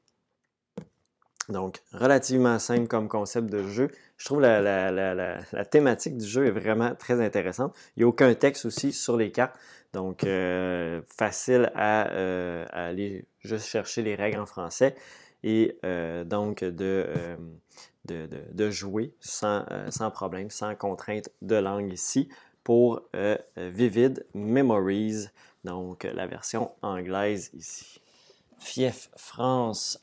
Donc, 1.49 1.81
relativement 1.93 2.59
simple 2.59 2.89
comme 2.89 3.09
concept 3.09 3.49
de 3.49 3.67
jeu. 3.69 3.89
Je 4.19 4.27
trouve 4.27 4.43
la, 4.43 4.61
la 4.91 5.65
thématique 5.65 6.19
du 6.19 6.27
jeu 6.27 6.47
est 6.47 6.51
vraiment 6.51 6.95
très 6.95 7.25
intéressante. 7.25 7.75
Il 7.97 8.01
n'y 8.01 8.05
a 8.05 8.09
aucun 8.09 8.35
texte 8.35 8.67
aussi 8.67 8.93
sur 8.93 9.17
les 9.17 9.31
cartes. 9.31 9.59
Donc, 9.93 10.25
euh, 10.25 11.01
facile 11.17 11.73
euh, 11.77 12.67
à, 12.71 12.87
aller 12.87 13.25
juste 13.41 13.67
chercher 13.67 14.03
les 14.03 14.15
règles 14.15 14.41
en 14.41 14.47
français 14.47 14.95
et 15.43 15.79
euh, 15.85 16.25
donc 16.25 16.63
de, 16.63 17.07
de, 18.05 18.71
jouer 18.71 19.15
sans, 19.21 19.65
sans, 19.91 20.11
problème, 20.11 20.51
sans 20.51 20.75
contrainte 20.75 21.31
de 21.43 21.57
langue 21.57 21.93
ici 21.93 22.29
pour 22.65 23.03
Vivid 23.57 24.27
Memories, 24.35 25.29
donc 25.65 26.05
la 26.05 26.27
version 26.27 26.73
anglaise 26.83 27.51
ici. 27.55 28.01
Fief 28.59 29.09
France. 29.17 30.03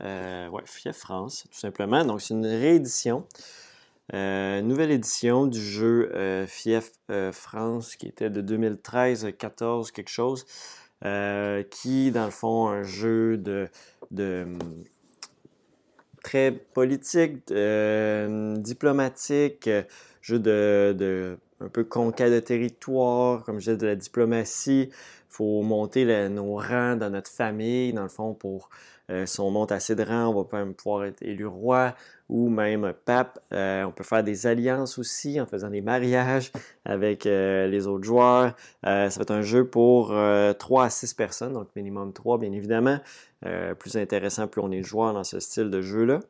ouais, 0.00 0.62
Fief 0.64 0.96
France, 0.96 1.44
tout 1.52 1.58
simplement. 1.58 2.04
Donc, 2.04 2.20
c'est 2.20 2.34
une 2.34 2.46
réédition. 2.46 3.26
Euh, 4.12 4.60
nouvelle 4.62 4.90
édition 4.90 5.46
du 5.46 5.60
jeu 5.60 6.10
euh, 6.14 6.46
Fief 6.46 6.90
euh, 7.10 7.30
France 7.30 7.94
qui 7.94 8.08
était 8.08 8.30
de 8.30 8.42
2013-14 8.42 9.92
quelque 9.92 10.10
chose, 10.10 10.44
qui 11.70 12.10
dans 12.10 12.24
le 12.24 12.30
fond 12.30 12.68
un 12.68 12.82
jeu 12.82 13.38
de, 13.38 13.68
très 16.22 16.50
politique, 16.50 17.46
diplomatique, 17.48 19.70
jeu 20.20 20.38
de, 20.38 21.38
un 21.60 21.68
peu 21.68 21.84
conquête 21.84 22.32
de 22.32 22.40
territoire, 22.40 23.44
comme 23.44 23.60
je 23.60 23.70
disais, 23.70 23.76
de 23.76 23.86
la 23.86 23.96
diplomatie. 23.96 24.90
Faut 25.30 25.62
monter 25.62 26.28
nos 26.28 26.56
rangs 26.56 26.96
dans 26.96 27.10
notre 27.10 27.30
famille, 27.30 27.92
dans 27.92 28.02
le 28.02 28.08
fond, 28.08 28.34
pour 28.34 28.68
si 29.24 29.40
on 29.40 29.50
monte 29.50 29.72
assez 29.72 29.96
de 29.96 30.04
rangs, 30.04 30.28
on 30.28 30.42
va 30.42 30.64
pouvoir 30.74 31.04
être 31.04 31.22
élu 31.22 31.46
roi 31.46 31.94
ou 32.30 32.48
même 32.48 32.94
pape. 33.04 33.40
Euh, 33.52 33.82
on 33.82 33.90
peut 33.90 34.04
faire 34.04 34.22
des 34.22 34.46
alliances 34.46 34.98
aussi 34.98 35.40
en 35.40 35.46
faisant 35.46 35.68
des 35.68 35.80
mariages 35.80 36.52
avec 36.84 37.26
euh, 37.26 37.66
les 37.66 37.88
autres 37.88 38.04
joueurs. 38.04 38.54
Euh, 38.86 39.10
ça 39.10 39.18
va 39.18 39.22
être 39.22 39.32
un 39.32 39.42
jeu 39.42 39.66
pour 39.66 40.14
3 40.58 40.84
à 40.84 40.90
6 40.90 41.14
personnes, 41.14 41.52
donc 41.52 41.68
minimum 41.74 42.12
3 42.12 42.38
bien 42.38 42.52
évidemment. 42.52 43.00
plus 43.78 43.96
intéressant 43.96 44.46
plus 44.46 44.60
on 44.60 44.70
est 44.70 44.82
joueur 44.82 45.12
dans 45.12 45.24
ce 45.24 45.40
style 45.40 45.70
de 45.70 45.82
jeu-là. 45.82 46.20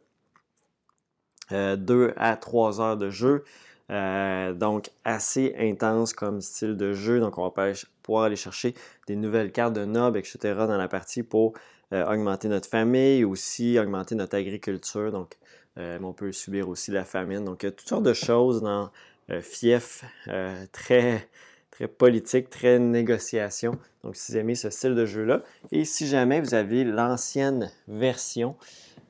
2 1.76 2.14
à 2.16 2.36
3 2.36 2.80
heures 2.80 2.96
de 2.96 3.10
jeu. 3.10 3.44
Donc 3.90 4.90
assez 5.04 5.54
intense 5.58 6.12
comme 6.12 6.40
style 6.40 6.76
de 6.76 6.92
jeu. 6.92 7.20
Donc 7.20 7.38
on 7.38 7.48
va 7.48 7.72
pouvoir 8.02 8.24
aller 8.24 8.36
chercher 8.36 8.74
des 9.06 9.16
nouvelles 9.16 9.52
cartes 9.52 9.74
de 9.74 9.84
nobles, 9.84 10.18
etc. 10.18 10.38
dans 10.54 10.78
la 10.78 10.88
partie 10.88 11.22
pour 11.22 11.54
augmenter 11.92 12.48
notre 12.48 12.68
famille, 12.68 13.24
aussi 13.24 13.78
augmenter 13.78 14.14
notre 14.14 14.36
agriculture. 14.36 15.10
Donc 15.10 15.36
euh, 15.78 15.98
on 16.02 16.12
peut 16.12 16.32
subir 16.32 16.68
aussi 16.68 16.90
la 16.90 17.04
famine. 17.04 17.44
Donc, 17.44 17.62
il 17.62 17.66
y 17.66 17.68
a 17.68 17.72
toutes 17.72 17.88
sortes 17.88 18.02
de 18.02 18.14
choses 18.14 18.60
dans 18.62 18.90
euh, 19.30 19.40
Fief, 19.40 20.04
euh, 20.28 20.64
très, 20.72 21.28
très 21.70 21.88
politique, 21.88 22.50
très 22.50 22.78
négociation. 22.78 23.78
Donc, 24.02 24.16
si 24.16 24.32
vous 24.32 24.38
aimez 24.38 24.54
ce 24.54 24.70
style 24.70 24.94
de 24.94 25.06
jeu-là. 25.06 25.42
Et 25.72 25.84
si 25.84 26.06
jamais 26.06 26.40
vous 26.40 26.54
avez 26.54 26.84
l'ancienne 26.84 27.70
version, 27.88 28.56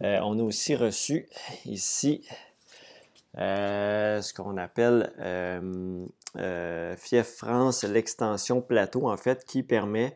on 0.02 0.38
a 0.38 0.42
aussi 0.42 0.74
reçu 0.74 1.26
ici 1.66 2.22
ce 3.36 4.34
qu'on 4.34 4.56
appelle 4.56 5.12
Fief 6.96 7.26
France, 7.26 7.84
l'extension 7.84 8.60
plateau, 8.60 9.08
en 9.08 9.16
fait, 9.16 9.44
qui 9.44 9.62
permet 9.62 10.14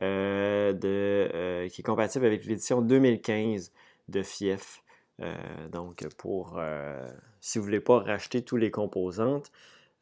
de, 0.00 1.68
qui 1.68 1.80
est 1.80 1.84
compatible 1.84 2.26
avec 2.26 2.44
l'édition 2.44 2.82
2015 2.82 3.72
de 4.08 4.22
Fief. 4.22 4.82
Euh, 5.20 5.68
donc, 5.68 6.06
pour 6.16 6.56
euh, 6.58 7.08
si 7.40 7.58
vous 7.58 7.64
ne 7.64 7.68
voulez 7.68 7.80
pas 7.80 8.00
racheter 8.00 8.42
tous 8.42 8.56
les 8.56 8.70
composantes, 8.70 9.50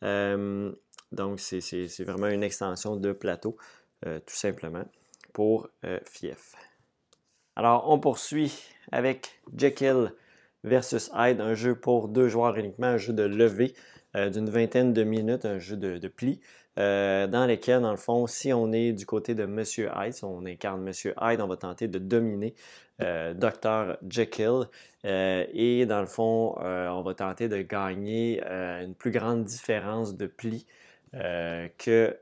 euh, 0.03 0.73
donc 1.13 1.41
c'est 1.41 2.05
vraiment 2.05 2.27
une 2.27 2.43
extension 2.43 2.97
de 2.97 3.13
plateau, 3.13 3.57
tout 4.03 4.35
simplement, 4.35 4.85
pour 5.33 5.69
Fief. 6.05 6.55
Alors, 7.57 7.89
on 7.89 7.99
poursuit 7.99 8.53
avec 8.93 9.41
Jekyll 9.57 10.13
versus 10.65 11.11
Hyde, 11.15 11.41
un 11.41 11.55
jeu 11.55 11.75
pour 11.75 12.09
deux 12.09 12.29
joueurs 12.29 12.57
uniquement, 12.57 12.89
un 12.89 12.97
jeu 12.97 13.13
de 13.13 13.23
levée 13.23 13.75
d'une 14.15 14.49
vingtaine 14.49 14.93
de 14.93 15.03
minutes, 15.03 15.45
un 15.45 15.59
jeu 15.59 15.77
de, 15.77 16.09
pli. 16.09 16.41
dans 16.77 17.47
lequel, 17.49 17.83
dans 17.83 17.91
le 17.91 17.97
fond, 17.97 18.29
si 18.29 18.53
on 18.53 18.73
est 18.73 18.93
du 18.93 19.07
côté 19.07 19.35
de 19.35 19.45
Monsieur 19.45 19.91
Hyde, 19.97 20.13
si 20.13 20.25
on 20.25 20.47
incarne 20.47 20.83
Monsieur 20.83 21.15
Hyde, 21.21 21.41
on 21.41 21.49
va 21.49 21.57
tenter 21.57 21.89
de 21.89 21.99
dominer 21.99 22.55
euh, 23.03 23.35
Dr. 23.35 23.97
Jekyll. 24.09 24.69
Euh, 25.05 25.45
et 25.53 25.85
dans 25.87 26.01
le 26.01 26.07
fond, 26.07 26.57
euh, 26.61 26.89
on 26.89 27.03
va 27.03 27.15
tenter 27.15 27.49
de 27.49 27.61
gagner 27.63 28.43
une 28.45 28.95
plus 28.95 29.11
grande 29.11 29.45
différence 29.45 30.17
de 30.17 30.27
pli 30.27 30.67
que 31.79 32.17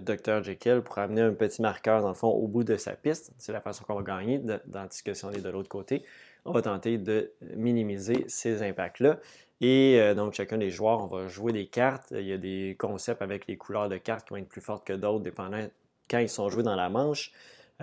Dr. 0.00 0.42
Jekyll 0.42 0.80
pour 0.80 0.98
amener 0.98 1.20
un 1.20 1.32
petit 1.32 1.62
marqueur, 1.62 2.02
dans 2.02 2.08
le 2.08 2.14
fond, 2.14 2.28
au 2.28 2.48
bout 2.48 2.64
de 2.64 2.76
sa 2.76 2.92
piste. 2.92 3.32
C'est 3.38 3.52
la 3.52 3.60
façon 3.60 3.84
qu'on 3.84 3.94
va 3.94 4.02
gagner, 4.02 4.40
tandis 4.72 5.02
que 5.04 5.14
si 5.14 5.24
on 5.24 5.30
est 5.30 5.40
de 5.40 5.48
l'autre 5.48 5.68
côté, 5.68 6.02
on 6.44 6.52
va 6.52 6.62
tenter 6.62 6.98
de 6.98 7.32
minimiser 7.56 8.24
ces 8.28 8.62
impacts-là. 8.62 9.18
Et 9.60 10.14
donc, 10.14 10.34
chacun 10.34 10.56
des 10.56 10.70
joueurs, 10.70 11.00
on 11.00 11.06
va 11.08 11.26
jouer 11.26 11.52
des 11.52 11.66
cartes. 11.66 12.12
Il 12.12 12.26
y 12.26 12.32
a 12.32 12.38
des 12.38 12.76
concepts 12.78 13.22
avec 13.22 13.48
les 13.48 13.56
couleurs 13.56 13.88
de 13.88 13.96
cartes 13.96 14.28
qui 14.28 14.34
vont 14.34 14.36
être 14.36 14.48
plus 14.48 14.60
fortes 14.60 14.86
que 14.86 14.92
d'autres, 14.92 15.24
dépendant 15.24 15.66
quand 16.08 16.18
ils 16.18 16.28
sont 16.28 16.48
joués 16.48 16.62
dans 16.62 16.76
la 16.76 16.88
manche. 16.88 17.32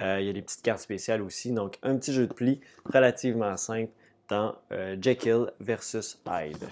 Euh, 0.02 0.20
il 0.20 0.28
y 0.28 0.30
a 0.30 0.34
des 0.34 0.42
petites 0.42 0.62
cartes 0.62 0.82
spéciales 0.82 1.22
aussi. 1.22 1.52
Donc, 1.52 1.78
un 1.84 1.98
petit 1.98 2.14
jeu 2.14 2.28
de 2.28 2.34
pli 2.34 2.60
relativement 2.86 3.56
simple 3.56 3.92
dans 4.28 4.56
euh, 4.72 4.98
Jekyll 5.00 5.52
versus 5.60 6.20
Hyde. 6.28 6.68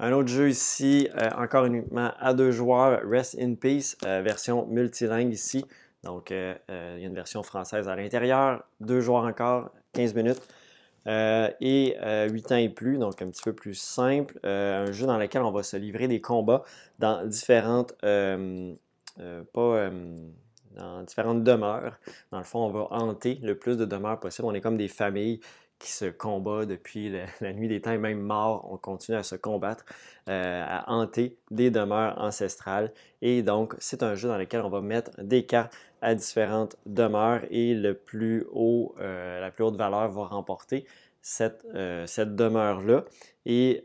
Un 0.00 0.12
autre 0.12 0.28
jeu 0.28 0.48
ici, 0.48 1.08
euh, 1.16 1.28
encore 1.36 1.64
uniquement 1.64 2.12
à 2.18 2.32
deux 2.34 2.52
joueurs, 2.52 3.00
Rest 3.04 3.36
in 3.38 3.54
Peace, 3.54 3.96
version 4.02 4.66
multilingue 4.66 5.32
ici. 5.32 5.64
Donc, 6.04 6.30
il 6.30 6.36
y 6.36 6.70
a 6.70 7.06
une 7.06 7.14
version 7.14 7.42
française 7.42 7.88
à 7.88 7.96
l'intérieur. 7.96 8.64
Deux 8.80 9.00
joueurs 9.00 9.24
encore, 9.24 9.70
15 9.94 10.14
minutes. 10.14 10.42
et 11.06 11.96
8 12.30 12.52
ans 12.52 12.56
et 12.56 12.68
plus, 12.68 12.98
donc 12.98 13.20
un 13.20 13.28
petit 13.28 13.42
peu 13.42 13.52
plus 13.52 13.74
simple. 13.74 14.38
un 14.44 14.92
jeu 14.92 15.06
dans 15.06 15.18
lequel 15.18 15.42
on 15.42 15.50
va 15.50 15.62
se 15.62 15.76
livrer 15.76 16.08
des 16.08 16.20
combats 16.20 16.62
dans 16.98 17.26
différentes 17.26 17.94
euh, 19.20 19.42
pas 19.52 19.60
euh, 19.60 20.16
dans 20.76 21.02
différentes 21.02 21.42
demeures. 21.42 21.98
Dans 22.30 22.38
le 22.38 22.44
fond, 22.44 22.60
on 22.60 22.70
va 22.70 22.86
hanter 22.90 23.40
le 23.42 23.56
plus 23.56 23.76
de 23.76 23.84
demeures 23.84 24.20
possible. 24.20 24.46
On 24.46 24.54
est 24.54 24.60
comme 24.60 24.76
des 24.76 24.88
familles 24.88 25.40
qui 25.78 25.90
se 25.92 26.06
combattent 26.06 26.68
depuis 26.68 27.12
la, 27.40 27.52
nuit 27.52 27.68
des 27.68 27.80
temps 27.80 27.92
et 27.92 27.98
même 27.98 28.20
mort, 28.20 28.68
on 28.70 28.76
continue 28.76 29.16
à 29.16 29.22
se 29.22 29.34
combattre, 29.34 29.84
euh, 30.28 30.64
à 30.66 30.90
hanter 30.92 31.36
des 31.50 31.70
demeures 31.70 32.18
ancestrales. 32.18 32.92
Et 33.22 33.42
donc, 33.42 33.74
c'est 33.78 34.02
un 34.02 34.14
jeu 34.14 34.28
dans 34.28 34.38
lequel 34.38 34.62
on 34.62 34.70
va 34.70 34.80
mettre 34.80 35.10
des 35.22 35.46
cartes 35.46 35.74
à 36.00 36.14
différentes 36.14 36.76
demeures 36.86 37.42
et 37.50 37.74
le 37.74 37.94
plus 37.94 38.46
haut, 38.52 38.94
la 39.00 39.50
plus 39.50 39.64
haute 39.64 39.74
valeur 39.74 40.08
va 40.12 40.26
remporter 40.26 40.86
cette, 41.22 41.66
cette 42.06 42.36
demeure-là. 42.36 43.04
Et 43.46 43.84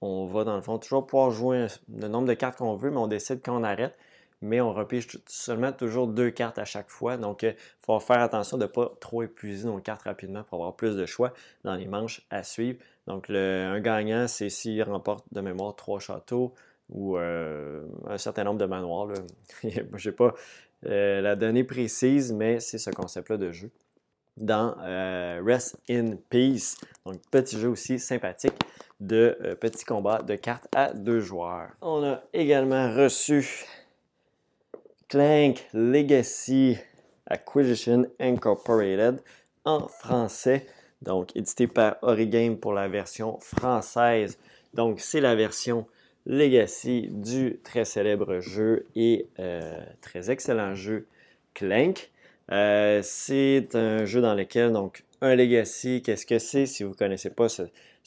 on 0.00 0.26
va 0.26 0.44
dans 0.44 0.56
le 0.56 0.62
fond 0.62 0.78
toujours 0.78 1.06
pouvoir 1.06 1.30
jouer 1.30 1.66
le 1.88 2.08
nombre 2.08 2.28
de 2.28 2.34
cartes 2.34 2.58
qu'on 2.58 2.76
veut, 2.76 2.90
mais 2.90 2.98
on 2.98 3.08
décide 3.08 3.40
quand 3.44 3.58
on 3.58 3.64
arrête. 3.64 3.96
Mais 4.40 4.60
on 4.60 4.72
repige 4.72 5.08
seulement 5.26 5.72
toujours 5.72 6.06
deux 6.06 6.30
cartes 6.30 6.58
à 6.58 6.64
chaque 6.64 6.90
fois. 6.90 7.16
Donc, 7.16 7.42
il 7.42 7.48
euh, 7.48 7.52
faut 7.84 7.98
faire 7.98 8.20
attention 8.20 8.56
de 8.56 8.64
ne 8.64 8.68
pas 8.68 8.92
trop 9.00 9.22
épuiser 9.22 9.66
nos 9.66 9.78
cartes 9.78 10.02
rapidement 10.02 10.44
pour 10.44 10.58
avoir 10.58 10.76
plus 10.76 10.96
de 10.96 11.06
choix 11.06 11.32
dans 11.64 11.74
les 11.74 11.86
manches 11.86 12.22
à 12.30 12.42
suivre. 12.44 12.78
Donc, 13.06 13.30
un 13.30 13.80
gagnant, 13.80 14.28
c'est 14.28 14.48
s'il 14.48 14.82
remporte 14.82 15.24
de 15.32 15.40
mémoire 15.40 15.74
trois 15.74 15.98
châteaux 15.98 16.54
ou 16.88 17.16
euh, 17.16 17.82
un 18.06 18.18
certain 18.18 18.44
nombre 18.44 18.58
de 18.58 18.66
manoirs. 18.66 19.08
Je 19.64 20.08
n'ai 20.08 20.14
pas 20.14 20.34
euh, 20.86 21.20
la 21.20 21.34
donnée 21.34 21.64
précise, 21.64 22.32
mais 22.32 22.60
c'est 22.60 22.78
ce 22.78 22.90
concept-là 22.90 23.38
de 23.38 23.50
jeu. 23.50 23.70
dans 24.36 24.76
Rest 25.44 25.78
in 25.90 26.12
Peace. 26.30 26.76
Donc, 27.04 27.16
petit 27.32 27.58
jeu 27.58 27.68
aussi 27.68 27.98
sympathique 27.98 28.54
de 29.00 29.56
petits 29.60 29.84
combats 29.84 30.22
de 30.22 30.36
cartes 30.36 30.68
à 30.76 30.92
deux 30.92 31.20
joueurs. 31.20 31.70
On 31.80 32.04
a 32.04 32.22
également 32.32 32.94
reçu 32.94 33.66
Clank 35.08 35.66
Legacy 35.72 36.76
Acquisition 37.26 38.06
Incorporated 38.20 39.22
en 39.64 39.88
français, 39.88 40.66
donc 41.00 41.34
édité 41.34 41.66
par 41.66 41.96
Origame 42.02 42.58
pour 42.58 42.74
la 42.74 42.88
version 42.88 43.38
française. 43.40 44.38
Donc 44.74 45.00
c'est 45.00 45.20
la 45.22 45.34
version 45.34 45.86
Legacy 46.26 47.08
du 47.10 47.58
très 47.64 47.86
célèbre 47.86 48.40
jeu 48.40 48.86
et 48.94 49.28
euh, 49.38 49.80
très 50.02 50.30
excellent 50.30 50.74
jeu 50.74 51.06
Clank. 51.54 52.10
Euh, 52.52 53.00
c'est 53.02 53.74
un 53.74 54.04
jeu 54.04 54.20
dans 54.20 54.34
lequel, 54.34 54.72
donc, 54.72 55.04
un 55.22 55.34
Legacy, 55.34 56.02
qu'est-ce 56.02 56.26
que 56.26 56.38
c'est? 56.38 56.66
Si 56.66 56.82
vous 56.82 56.90
ne 56.90 56.94
connaissez 56.94 57.30
pas 57.30 57.48
ce, 57.48 57.62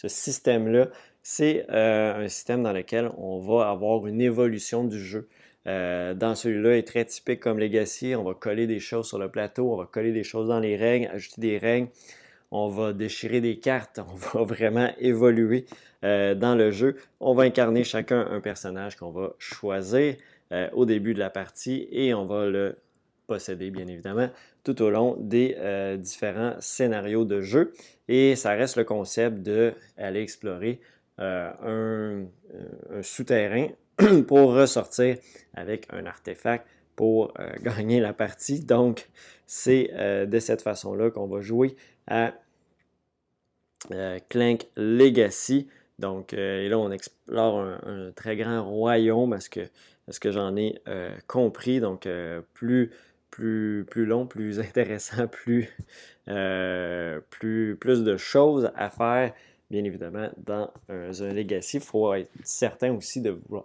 système-là? 0.05 0.87
C'est 1.23 1.65
euh, 1.71 2.25
un 2.25 2.27
système 2.27 2.63
dans 2.63 2.73
lequel 2.73 3.11
on 3.17 3.39
va 3.39 3.69
avoir 3.69 4.05
une 4.07 4.21
évolution 4.21 4.83
du 4.83 4.99
jeu. 4.99 5.27
Euh, 5.67 6.13
dans 6.13 6.35
celui-là, 6.35 6.77
est 6.77 6.87
très 6.87 7.05
typique 7.05 7.39
comme 7.39 7.59
Legacy. 7.59 8.15
On 8.15 8.23
va 8.23 8.33
coller 8.33 8.67
des 8.67 8.79
choses 8.79 9.07
sur 9.07 9.19
le 9.19 9.29
plateau, 9.29 9.71
on 9.73 9.77
va 9.77 9.85
coller 9.85 10.11
des 10.11 10.23
choses 10.23 10.47
dans 10.47 10.59
les 10.59 10.75
règles, 10.75 11.07
ajouter 11.13 11.41
des 11.41 11.57
règles, 11.57 11.89
on 12.49 12.67
va 12.67 12.93
déchirer 12.93 13.41
des 13.41 13.59
cartes, 13.59 13.99
on 14.11 14.15
va 14.15 14.43
vraiment 14.43 14.91
évoluer 14.99 15.65
euh, 16.03 16.33
dans 16.33 16.55
le 16.55 16.71
jeu. 16.71 16.95
On 17.19 17.33
va 17.33 17.43
incarner 17.43 17.83
chacun 17.83 18.25
un 18.31 18.41
personnage 18.41 18.95
qu'on 18.95 19.11
va 19.11 19.33
choisir 19.37 20.15
euh, 20.51 20.69
au 20.73 20.85
début 20.85 21.13
de 21.13 21.19
la 21.19 21.29
partie 21.29 21.87
et 21.91 22.13
on 22.13 22.25
va 22.25 22.47
le 22.47 22.77
posséder, 23.27 23.69
bien 23.69 23.87
évidemment, 23.87 24.29
tout 24.63 24.81
au 24.81 24.89
long 24.89 25.15
des 25.17 25.55
différents 25.99 26.55
scénarios 26.59 27.23
de 27.23 27.39
jeu. 27.39 27.71
Et 28.09 28.35
ça 28.35 28.51
reste 28.51 28.75
le 28.75 28.83
concept 28.83 29.37
d'aller 29.37 30.21
explorer 30.21 30.81
un 31.17 32.25
souterrain 33.01 33.69
pour 34.27 34.53
ressortir 34.53 35.17
avec 35.53 35.87
un 35.91 36.05
artefact 36.05 36.65
pour 36.95 37.33
euh, 37.39 37.49
gagner 37.61 37.99
la 37.99 38.13
partie. 38.13 38.59
Donc, 38.59 39.09
c'est 39.45 39.91
euh, 39.93 40.25
de 40.25 40.39
cette 40.39 40.61
façon-là 40.61 41.11
qu'on 41.11 41.27
va 41.27 41.41
jouer 41.41 41.75
à 42.07 42.33
euh, 43.91 44.19
Clank 44.29 44.67
Legacy. 44.75 45.67
Donc, 45.99 46.33
et 46.33 46.67
là, 46.67 46.79
on 46.79 46.89
explore 46.89 47.59
un, 47.59 48.11
très 48.15 48.35
grand 48.35 48.63
royaume 48.63 49.29
parce 49.29 49.49
que, 49.49 49.59
parce 50.07 50.17
que 50.17 50.31
j'en 50.31 50.55
ai 50.55 50.81
compris? 51.27 51.79
Donc, 51.79 52.09
plus, 52.55 52.89
plus, 53.29 53.85
plus 53.87 54.07
long, 54.07 54.25
plus 54.25 54.59
intéressant, 54.67 55.27
plus, 55.27 55.69
plus, 56.25 57.75
plus 57.79 58.03
de 58.03 58.17
choses 58.17 58.71
à 58.75 58.89
faire 58.89 59.33
bien 59.71 59.85
évidemment, 59.85 60.29
dans 60.45 60.69
un, 60.89 61.33
Legacy. 61.33 61.77
Il 61.77 61.83
faut 61.83 62.13
être 62.13 62.29
certain 62.43 62.93
aussi 62.93 63.23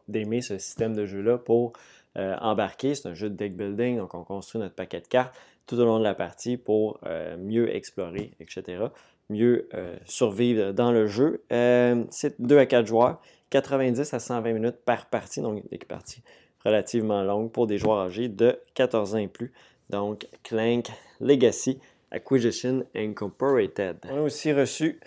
d'aimer 0.09 0.41
ce 0.41 0.57
système 0.57 0.95
de 0.95 1.05
jeu-là 1.05 1.37
pour 1.37 1.73
euh, 2.17 2.37
embarquer. 2.41 2.95
C'est 2.95 3.09
un 3.09 3.15
jeu 3.15 3.29
de 3.29 3.35
deck 3.35 3.57
building, 3.57 3.99
donc 3.99 4.15
on 4.15 4.23
construit 4.23 4.61
notre 4.61 4.75
paquet 4.75 5.01
de 5.01 5.09
cartes 5.09 5.35
tout 5.67 5.77
au 5.79 5.85
long 5.85 5.99
de 5.99 6.05
la 6.05 6.15
partie 6.15 6.57
pour 6.57 7.01
euh, 7.07 7.37
mieux 7.37 7.75
explorer, 7.75 8.31
etc. 8.39 8.85
Mieux 9.31 9.69
euh, 9.75 9.97
survivre 10.05 10.73
dans 10.73 10.93
le 10.93 11.09
jeu. 11.09 11.43
c'est 11.51 12.41
2 12.41 12.59
à 12.59 12.67
4 12.67 12.87
joueurs, 12.87 13.21
90 13.51 14.15
à 14.15 14.21
120 14.21 14.53
minutes 14.53 14.79
par 14.85 15.07
partie, 15.07 15.41
donc 15.41 15.69
des 15.69 15.79
parties 15.79 16.23
relativement 16.65 17.23
longues 17.25 17.51
pour 17.51 17.67
des 17.67 17.79
joueurs 17.79 17.99
âgés 17.99 18.29
de 18.29 18.61
14 18.75 19.17
ans 19.17 19.19
et 19.19 19.29
plus. 19.29 19.53
Donc, 19.91 20.29
Clank 20.45 20.87
Legacy 21.21 21.81
Acquisition 22.13 22.85
Incorporated. 22.95 23.97
On 24.11 24.19
a 24.19 24.21
aussi 24.21 24.53
reçu 24.53 25.01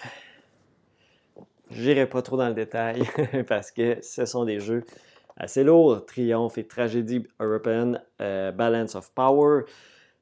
J'irai 1.71 2.07
pas 2.07 2.21
trop 2.21 2.37
dans 2.37 2.47
le 2.47 2.55
détail 2.55 3.03
parce 3.47 3.71
que 3.71 3.97
ce 4.01 4.25
sont 4.25 4.45
des 4.45 4.59
jeux 4.59 4.83
assez 5.37 5.63
lourds. 5.63 6.05
Triomphe 6.05 6.57
et 6.57 6.65
Tragédie 6.65 7.27
européenne, 7.39 8.01
euh, 8.21 8.51
Balance 8.51 8.95
of 8.95 9.11
Power. 9.13 9.63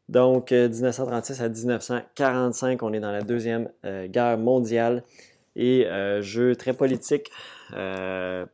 Donc, 0.10 0.52
1936 0.52 1.42
euh, 1.42 1.46
à 1.46 1.50
1945, 1.50 2.84
on 2.84 2.94
est 2.94 3.00
dans 3.00 3.12
la 3.12 3.22
Deuxième 3.22 3.70
euh, 3.86 4.08
Guerre 4.08 4.38
mondiale. 4.38 5.04
Et 5.56 5.88
jeu 6.22 6.56
très 6.56 6.74
politique 6.74 7.32
de, 7.72 8.46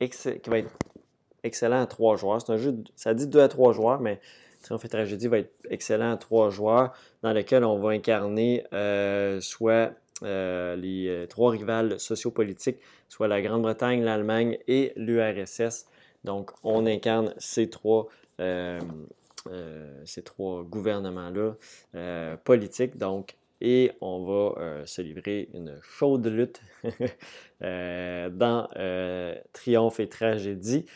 qui 0.00 0.50
va 0.50 0.58
être 0.58 0.70
excellent 1.42 1.82
à 1.82 1.86
trois 1.86 2.16
joueurs. 2.16 2.40
C'est 2.40 2.50
un 2.50 2.56
jeu, 2.56 2.74
ça 2.96 3.12
dit 3.12 3.26
deux 3.26 3.40
à 3.40 3.48
trois 3.48 3.74
joueurs, 3.74 4.00
mais 4.00 4.20
Triomphe 4.62 4.86
et 4.86 4.88
Tragédie 4.88 5.28
va 5.28 5.36
être 5.36 5.52
excellent 5.68 6.12
à 6.12 6.16
trois 6.16 6.48
joueurs, 6.48 6.94
dans 7.22 7.34
lequel 7.34 7.62
on 7.62 7.78
va 7.78 7.90
incarner 7.90 8.64
soit 9.42 9.92
euh, 10.24 10.76
les 10.76 11.08
euh, 11.08 11.26
trois 11.26 11.50
rivales 11.50 11.98
sociopolitiques, 11.98 12.78
soit 13.08 13.28
la 13.28 13.42
Grande-Bretagne, 13.42 14.02
l'Allemagne 14.02 14.58
et 14.68 14.92
l'URSS. 14.96 15.86
Donc, 16.24 16.50
on 16.62 16.86
incarne 16.86 17.34
ces 17.38 17.68
trois, 17.68 18.08
euh, 18.40 18.80
ces 20.04 20.22
trois 20.22 20.62
gouvernements-là 20.62 21.56
politiques. 22.44 22.96
Donc, 22.96 23.36
et 23.60 23.92
on 24.00 24.24
va 24.24 24.86
se 24.86 25.02
livrer 25.02 25.48
une 25.54 25.78
chaude 25.82 26.26
lutte 26.26 26.62
dans 27.60 28.68
Triomphe 29.52 30.00
et 30.00 30.08
Tragédie. 30.08 30.86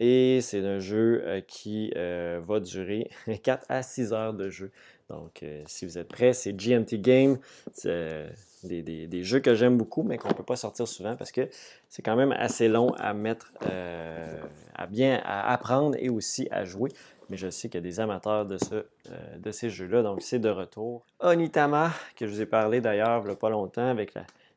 et 0.00 0.40
c'est 0.42 0.64
un 0.64 0.78
jeu 0.78 1.42
qui 1.46 1.90
va 1.94 2.60
durer 2.60 3.10
4 3.42 3.66
à 3.70 3.82
6 3.82 4.12
heures 4.12 4.34
de 4.34 4.50
jeu. 4.50 4.70
Donc, 5.08 5.42
euh, 5.42 5.62
si 5.66 5.86
vous 5.86 5.96
êtes 5.96 6.08
prêts, 6.08 6.32
c'est 6.32 6.52
GMT 6.52 7.00
Game. 7.00 7.38
C'est 7.72 7.88
euh, 7.88 8.28
des, 8.64 9.22
jeux 9.22 9.40
que 9.40 9.54
j'aime 9.54 9.78
beaucoup, 9.78 10.02
mais 10.02 10.18
qu'on 10.18 10.28
ne 10.28 10.34
peut 10.34 10.44
pas 10.44 10.56
sortir 10.56 10.86
souvent 10.86 11.16
parce 11.16 11.32
que 11.32 11.48
c'est 11.88 12.02
quand 12.02 12.16
même 12.16 12.32
assez 12.32 12.68
long 12.68 12.92
à 12.98 13.14
mettre, 13.14 13.52
euh, 13.70 14.40
à 14.74 14.86
bien 14.86 15.20
apprendre 15.24 15.96
et 15.98 16.10
aussi 16.10 16.48
à 16.50 16.64
jouer. 16.64 16.90
Mais 17.30 17.36
je 17.36 17.48
sais 17.48 17.68
qu'il 17.68 17.78
y 17.78 17.84
a 17.84 17.88
des 17.88 18.00
amateurs 18.00 18.46
de, 18.46 18.58
ce, 18.58 18.86
de 19.38 19.50
ces 19.50 19.70
jeux-là, 19.70 20.02
donc 20.02 20.22
c'est 20.22 20.38
de 20.38 20.48
retour. 20.48 21.04
Onitama, 21.20 21.92
que 22.16 22.26
je 22.26 22.32
vous 22.32 22.40
ai 22.40 22.46
parlé 22.46 22.80
d'ailleurs 22.80 23.20
il 23.22 23.26
n'y 23.26 23.32
a 23.32 23.36
pas 23.36 23.50
longtemps 23.50 23.88
avec 23.88 24.14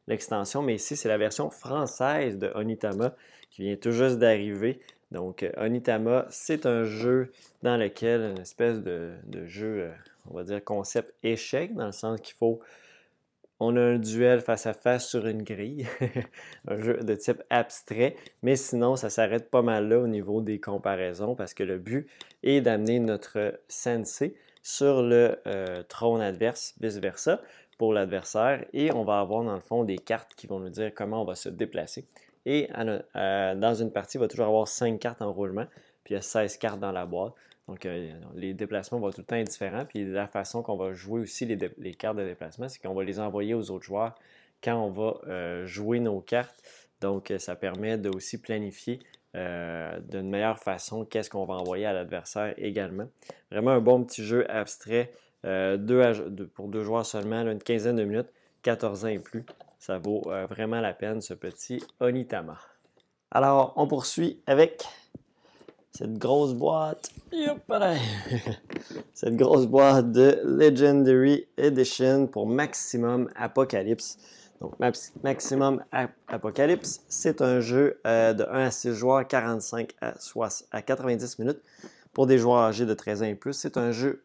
l'extension, 0.08 0.62
mais 0.62 0.76
ici 0.76 0.96
c'est 0.96 1.10
la 1.10 1.18
version 1.18 1.50
française 1.50 2.38
de 2.38 2.50
Onitama 2.56 3.14
qui 3.50 3.64
vient 3.64 3.76
tout 3.76 3.92
juste 3.92 4.20
d'arriver. 4.20 4.80
Donc, 5.12 5.46
Onitama, 5.58 6.26
c'est 6.30 6.66
un 6.66 6.86
jeu 6.86 7.34
dans 7.62 7.76
lequel 7.76 8.22
une 8.22 8.40
espèce 8.40 8.82
de, 8.82 9.12
de 9.26 9.46
jeu 9.46 9.92
on 10.30 10.36
va 10.36 10.44
dire, 10.44 10.64
concept 10.64 11.14
échec, 11.24 11.74
dans 11.76 11.88
le 11.88 11.92
sens 11.92 12.20
qu'il 12.22 12.36
faut. 12.36 12.60
On 13.60 13.76
a 13.76 13.82
un 13.82 14.00
duel 14.00 14.42
face 14.42 14.66
à 14.66 14.74
face 14.74 15.08
sur 15.08 15.28
une 15.28 15.44
grille, 15.44 15.86
un 16.68 16.80
jeu 16.80 16.98
de 16.98 17.14
type 17.14 17.44
abstrait, 17.52 18.16
mais 18.42 18.56
sinon, 18.56 18.96
ça 18.96 19.12
s'arrête 19.12 19.52
pas 19.52 19.62
mal 19.62 19.88
là 19.88 20.00
au 20.00 20.08
niveau 20.08 20.42
des 20.42 20.60
comparaisons 20.60 21.36
parce 21.36 21.54
que 21.54 21.64
le 21.64 21.78
but 21.78 22.10
est 22.42 22.62
d'amener 22.62 23.00
notre 23.00 23.60
sensei 23.68 24.36
sur 24.64 25.04
le 25.04 25.40
euh, 25.46 25.84
trône 25.84 26.22
adverse, 26.22 26.74
vice-versa, 26.82 27.42
pour 27.78 27.94
l'adversaire, 27.94 28.66
et 28.74 28.94
on 28.94 29.04
va 29.04 29.20
avoir 29.20 29.44
dans 29.44 29.56
le 29.56 29.60
fond 29.60 29.84
des 29.84 29.98
cartes 29.98 30.36
qui 30.36 30.46
vont 30.46 30.60
nous 30.60 30.70
dire 30.70 30.92
comment 30.94 31.24
on 31.24 31.26
va 31.26 31.34
se 31.34 31.50
déplacer. 31.50 32.06
Et 32.46 32.70
dans 32.76 33.74
une 33.74 33.92
partie, 33.92 34.18
il 34.18 34.20
va 34.20 34.28
toujours 34.28 34.46
avoir 34.46 34.68
5 34.68 35.00
cartes 35.00 35.22
en 35.22 35.32
roulement, 35.32 35.66
puis 36.04 36.14
il 36.14 36.18
y 36.18 36.18
a 36.18 36.22
16 36.22 36.58
cartes 36.58 36.80
dans 36.80 36.92
la 36.92 37.06
boîte. 37.06 37.34
Donc, 37.72 37.86
euh, 37.86 38.12
les 38.36 38.54
déplacements 38.54 39.00
vont 39.00 39.12
tout 39.12 39.22
le 39.22 39.24
temps 39.24 39.38
être 39.38 39.48
différents. 39.48 39.86
Puis 39.86 40.04
la 40.04 40.28
façon 40.28 40.62
qu'on 40.62 40.76
va 40.76 40.92
jouer 40.92 41.22
aussi 41.22 41.46
les, 41.46 41.94
cartes 41.94 42.18
de 42.18 42.26
déplacement, 42.26 42.68
c'est 42.68 42.82
qu'on 42.82 42.94
va 42.94 43.06
les 43.06 43.18
envoyer 43.18 43.54
aux 43.54 43.72
autres 43.72 43.86
joueurs 43.86 44.14
quand 44.62 44.76
on 44.76 44.90
va 44.90 45.22
euh, 45.30 45.66
jouer 45.66 46.02
nos 46.02 46.20
cartes. 46.20 46.62
Donc, 47.00 47.32
euh, 47.32 47.40
ça 47.40 47.56
permet 47.56 47.98
de 47.98 48.10
aussi 48.10 48.42
planifier 48.42 49.00
d'une 49.34 50.30
meilleure 50.30 50.60
façon 50.60 51.06
qu'est-ce 51.06 51.30
qu'on 51.30 51.46
va 51.46 51.54
envoyer 51.54 51.86
à 51.86 51.94
l'adversaire 51.94 52.54
également. 52.58 53.08
Vraiment 53.50 53.72
un 53.72 53.80
bon 53.80 54.04
petit 54.04 54.26
jeu 54.26 54.46
abstrait 54.52 55.14
pour 55.42 56.68
deux 56.68 56.84
joueurs 56.84 57.06
seulement, 57.06 57.40
une 57.50 57.64
quinzaine 57.64 57.96
de 57.96 58.04
minutes, 58.04 58.28
14 58.64 59.06
ans 59.06 59.08
et 59.08 59.20
plus. 59.20 59.46
Ça 59.80 60.00
vaut 60.00 60.24
vraiment 60.50 60.82
la 60.82 60.92
peine 60.92 61.22
ce 61.22 61.34
petit 61.34 61.82
Onitama. 62.02 62.58
Alors, 63.32 63.72
on 63.78 63.88
poursuit 63.88 64.42
avec 64.48 64.84
cette 65.92 66.18
grosse 66.18 66.54
boîte. 66.54 67.12
cette 69.14 69.36
grosse 69.36 69.68
boîte 69.68 70.12
de 70.12 70.40
Legendary 70.44 71.48
Edition 71.58 72.28
pour 72.28 72.48
Maximum 72.48 73.30
Apocalypse. 73.36 74.18
Donc, 74.62 74.74
Maximum 75.24 75.84
Apocalypse, 76.28 77.02
c'est 77.08 77.42
un 77.42 77.60
jeu 77.62 78.00
euh, 78.06 78.34
de 78.34 78.44
1 78.44 78.66
à 78.66 78.72
6 78.72 78.94
joueurs, 78.94 79.28
45 79.28 79.92
à, 80.02 80.14
à 80.72 80.82
90 80.82 81.40
minutes 81.40 81.62
pour 82.14 82.28
des 82.28 82.38
joueurs 82.38 82.60
âgés 82.60 82.86
de 82.86 82.94
13 82.94 83.24
ans 83.24 83.26
et 83.26 83.36
plus. 83.36 83.54
C'est 83.54 83.78
un 83.78 83.92
jeu 83.92 84.24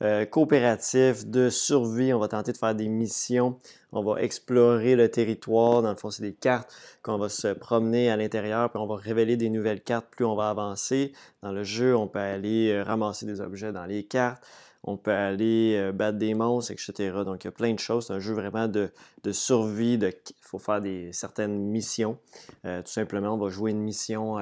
euh, 0.00 0.24
coopératif 0.26 1.26
de 1.26 1.50
survie. 1.50 2.12
On 2.12 2.20
va 2.20 2.28
tenter 2.28 2.52
de 2.52 2.56
faire 2.56 2.74
des 2.74 2.86
missions. 2.86 3.58
On 3.90 4.02
va 4.02 4.22
explorer 4.22 4.94
le 4.94 5.10
territoire. 5.10 5.82
Dans 5.82 5.90
le 5.90 5.96
fond, 5.96 6.10
c'est 6.10 6.22
des 6.22 6.34
cartes 6.34 6.72
qu'on 7.02 7.18
va 7.18 7.28
se 7.28 7.48
promener 7.48 8.08
à 8.08 8.16
l'intérieur, 8.16 8.70
puis 8.70 8.80
on 8.80 8.86
va 8.86 8.94
révéler 8.94 9.36
des 9.36 9.50
nouvelles 9.50 9.80
cartes 9.80 10.06
plus 10.10 10.24
on 10.24 10.36
va 10.36 10.50
avancer. 10.50 11.12
Dans 11.42 11.50
le 11.50 11.64
jeu, 11.64 11.96
on 11.96 12.06
peut 12.06 12.20
aller 12.20 12.70
euh, 12.70 12.84
ramasser 12.84 13.26
des 13.26 13.40
objets 13.40 13.72
dans 13.72 13.86
les 13.86 14.04
cartes. 14.04 14.42
on 14.84 14.96
peut 14.96 15.10
aller 15.10 15.90
battre 15.92 16.18
des 16.18 16.34
monstres, 16.34 16.70
etc. 16.70 17.10
Donc, 17.24 17.42
il 17.42 17.46
y 17.46 17.48
a 17.48 17.52
plein 17.52 17.74
de 17.74 17.80
choses. 17.80 18.06
C'est 18.06 18.12
un 18.12 18.20
jeu 18.20 18.34
vraiment 18.34 18.68
de, 18.68 18.90
survie. 19.32 19.94
Il 19.94 20.12
faut 20.40 20.60
faire 20.60 20.80
des, 20.80 21.12
certaines 21.12 21.58
missions. 21.58 22.18
tout 22.62 22.82
simplement, 22.84 23.34
on 23.34 23.38
va 23.38 23.50
jouer 23.50 23.72
une 23.72 23.82
mission 23.82 24.36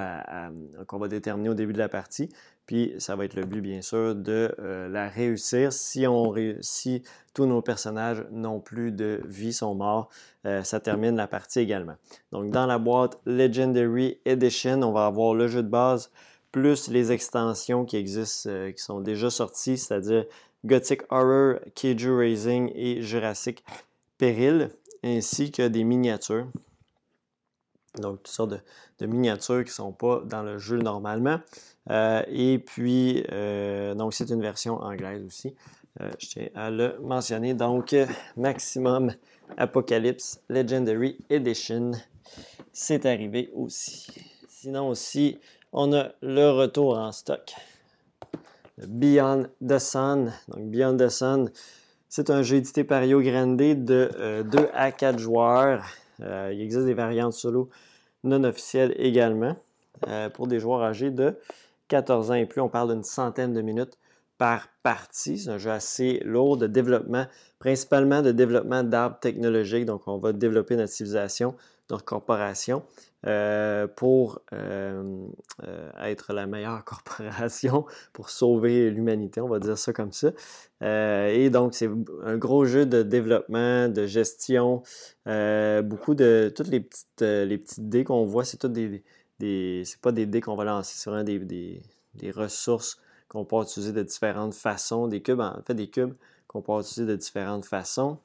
qu'on 0.87 0.99
va 0.99 1.09
déterminer 1.09 1.49
au 1.49 1.55
début 1.55 1.73
de 1.73 1.79
la 1.79 1.89
partie. 1.89 2.29
Puis 2.67 2.95
ça 2.99 3.15
va 3.15 3.25
être 3.25 3.35
le 3.35 3.45
but, 3.45 3.61
bien 3.61 3.81
sûr, 3.81 4.15
de 4.15 4.55
euh, 4.59 4.89
la 4.89 5.09
réussir. 5.09 5.73
Si, 5.73 6.07
on 6.07 6.35
si 6.61 7.03
tous 7.33 7.47
nos 7.47 7.63
personnages 7.63 8.25
n'ont 8.31 8.61
plus 8.61 8.91
de 8.91 9.21
vie, 9.25 9.53
sont 9.53 9.75
morts, 9.75 10.09
euh, 10.47 10.63
ça 10.65 10.81
termine 10.81 11.17
la 11.17 11.29
partie 11.29 11.61
également. 11.61 11.95
Donc 12.33 12.51
dans 12.51 12.67
la 12.67 12.79
boîte 12.79 13.19
Legendary 13.25 14.19
Edition, 14.25 14.83
on 14.83 14.93
va 14.93 15.07
avoir 15.07 15.35
le 15.35 15.47
jeu 15.47 15.63
de 15.63 15.69
base 15.69 16.11
plus 16.51 16.89
les 16.89 17.13
extensions 17.13 17.85
qui 17.85 17.97
existent, 17.99 18.49
euh, 18.51 18.73
qui 18.73 18.83
sont 18.83 19.01
déjà 19.01 19.29
sorties, 19.29 19.77
c'est-à-dire 19.77 20.25
Gothic 20.65 21.03
Horror, 21.11 21.61
Keiju 21.75 22.17
Racing 22.17 22.73
et 22.75 23.03
Jurassic 23.03 23.63
Peril, 24.17 24.71
ainsi 25.05 25.53
que 25.53 25.69
des 25.69 25.85
miniatures. 25.85 26.47
Donc, 27.99 28.23
toutes 28.23 28.29
sortes 28.29 28.55
de, 28.99 29.07
miniatures 29.07 29.65
qui 29.65 29.71
ne 29.71 29.75
sont 29.75 29.93
pas 29.93 30.23
dans 30.25 30.43
le 30.43 30.59
jeu 30.59 30.79
normalement. 30.79 31.41
Euh, 31.91 32.23
et 32.29 32.59
puis, 32.59 33.25
euh, 33.33 33.95
donc, 33.95 34.15
c'est 34.15 34.31
une 34.31 34.43
version 34.43 34.81
anglaise 34.83 35.25
aussi. 35.25 35.55
Euh, 36.01 36.11
je 36.19 36.27
tiens 36.27 36.49
à 36.55 36.71
le 36.71 36.99
mentionner. 37.01 37.55
Donc, 37.55 37.95
Maximum 38.37 39.13
Apocalypse 39.57 40.41
Legendary 40.49 41.19
Edition, 41.31 41.93
c'est 42.73 43.07
arrivé 43.07 43.51
aussi. 43.55 44.09
Sinon 44.49 44.89
aussi, 44.89 45.39
on 45.73 45.93
a 45.93 46.09
le 46.23 46.51
retour 46.51 46.99
en 46.99 47.13
stock. 47.13 47.55
Beyond 48.79 49.47
the 49.67 49.79
Sun. 49.79 50.33
Donc, 50.49 50.71
Beyond 50.71 50.97
the 50.97 51.09
Sun, 51.09 51.51
c'est 52.09 52.31
un 52.31 52.43
jeu 52.43 52.57
édité 52.57 52.85
par 52.85 53.01
Rio 53.03 53.23
Grande 53.23 53.57
de 53.57 54.43
2 54.43 54.69
à 54.75 54.91
4 54.91 55.19
joueurs. 55.19 55.85
il 56.21 56.61
existe 56.61 56.85
des 56.85 56.95
variantes 56.95 57.33
solo 57.33 57.71
non 58.25 58.43
officielles 58.45 58.95
également 58.99 59.57
pour 60.35 60.47
des 60.47 60.61
joueurs 60.61 60.83
âgés 60.83 61.11
de 61.11 61.39
14 61.89 62.31
ans 62.31 62.35
et 62.35 62.47
plus, 62.47 62.61
on 62.61 62.69
parle 62.69 62.93
d'une 62.93 63.05
centaine 63.05 63.53
de 63.53 63.63
minutes 63.63 63.99
par 64.39 64.69
partie. 64.83 65.39
C'est 65.39 65.51
un 65.51 65.59
jeu 65.59 65.71
assez 65.71 66.21
lourd 66.25 66.57
de 66.57 66.67
développement, 66.67 67.27
principalement 67.59 68.23
de 68.23 68.33
développement 68.33 68.83
d'arbres 68.83 69.19
technologiques. 69.21 69.87
Donc, 69.87 70.03
on 70.07 70.19
va 70.19 70.33
développer 70.33 70.77
notre 70.77 70.93
civilisation, 70.93 71.55
notre 71.91 72.05
corporation 72.05 72.83
euh, 73.27 73.89
pour 73.89 74.41
euh, 74.53 75.27
euh, 75.65 75.91
être 76.03 76.33
la 76.33 76.47
meilleure 76.47 76.85
corporation, 76.85 77.87
pour 78.13 78.31
sauver 78.31 78.91
l'humanité, 78.91 79.41
on 79.41 79.49
va 79.49 79.59
dire 79.59 79.79
ça 79.79 79.93
comme 79.93 80.13
ça. 80.13 80.31
et 80.83 81.51
donc, 81.51 81.75
c'est 81.75 81.91
un 82.23 82.37
gros 82.37 82.67
jeu 82.67 82.87
de 82.87 83.03
développement, 83.03 83.89
de 83.89 84.07
gestion, 84.07 84.83
beaucoup 85.25 86.15
de 86.15 86.53
toutes 86.55 86.69
les 86.69 86.81
petites, 86.81 87.23
les 87.23 87.59
petites 87.59 87.89
dés 87.89 88.05
qu'on 88.05 88.27
voit, 88.27 88.45
c'est 88.45 88.59
toutes 88.59 88.75
des 88.75 89.03
des. 89.39 89.83
C'est 89.85 90.01
pas 90.01 90.13
des 90.13 90.27
dés 90.27 90.41
qu'on 90.41 90.57
va 90.57 90.65
lancer, 90.65 90.95
c'est 90.97 91.11
vraiment 91.11 91.25
des, 91.25 91.83
ressources 92.35 92.99
qu'on 93.29 93.45
peut 93.45 93.61
utiliser 93.63 93.93
de 93.93 94.03
différentes 94.03 94.55
façons. 94.55 95.09
Des 95.09 95.23
cubes, 95.23 95.41
en 95.41 95.61
fait, 95.67 95.75
des 95.75 95.89
cubes 95.89 96.15
qu'on 96.47 96.63
peut 96.63 96.73
utiliser 96.81 97.07
de 97.07 97.17
différentes 97.17 97.65
façons. 97.65 98.19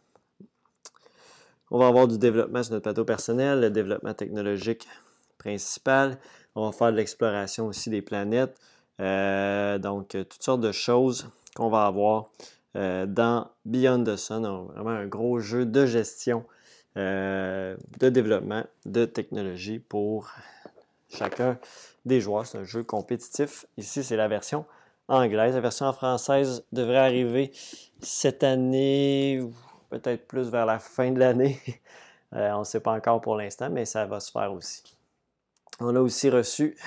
On 1.69 1.79
va 1.79 1.87
avoir 1.87 2.07
du 2.07 2.17
développement 2.17 2.63
sur 2.63 2.73
notre 2.73 2.83
plateau 2.83 3.05
personnel, 3.05 3.61
le 3.61 3.69
développement 3.69 4.13
technologique 4.13 4.87
principal. 5.37 6.17
On 6.55 6.65
va 6.65 6.71
faire 6.71 6.91
de 6.91 6.97
l'exploration 6.97 7.67
aussi 7.67 7.89
des 7.89 8.01
planètes. 8.01 8.59
Euh, 8.99 9.79
donc, 9.79 10.09
toutes 10.09 10.43
sortes 10.43 10.61
de 10.61 10.71
choses 10.71 11.29
qu'on 11.55 11.69
va 11.69 11.85
avoir 11.85 12.29
euh, 12.75 13.05
dans 13.05 13.47
Beyond 13.65 14.03
the 14.03 14.15
Sun. 14.15 14.43
vraiment 14.43 14.91
un 14.91 15.07
gros 15.07 15.39
jeu 15.39 15.65
de 15.65 15.85
gestion, 15.85 16.45
euh, 16.97 17.75
de 17.99 18.09
développement, 18.09 18.63
de 18.85 19.05
technologie 19.05 19.79
pour 19.79 20.29
chacun 21.11 21.57
des 22.05 22.21
joueurs. 22.21 22.45
C'est 22.45 22.57
un 22.57 22.63
jeu 22.63 22.83
compétitif. 22.83 23.65
Ici, 23.77 24.03
c'est 24.03 24.15
la 24.15 24.27
version 24.27 24.65
anglaise. 25.07 25.55
La 25.55 25.61
version 25.61 25.91
française 25.93 26.63
devrait 26.71 26.97
arriver 26.97 27.51
cette 28.01 28.43
année, 28.43 29.41
peut-être 29.89 30.27
plus 30.27 30.49
vers 30.49 30.65
la 30.65 30.79
fin 30.79 31.11
de 31.11 31.19
l'année. 31.19 31.59
Euh, 32.33 32.49
on 32.51 32.59
ne 32.59 32.63
sait 32.63 32.79
pas 32.79 32.93
encore 32.93 33.19
pour 33.19 33.35
l'instant, 33.35 33.69
mais 33.69 33.83
ça 33.83 34.05
va 34.05 34.21
se 34.21 34.31
faire 34.31 34.53
aussi. 34.53 34.83
On 35.81 35.93
a 35.97 35.99
aussi 35.99 36.29
reçu 36.29 36.77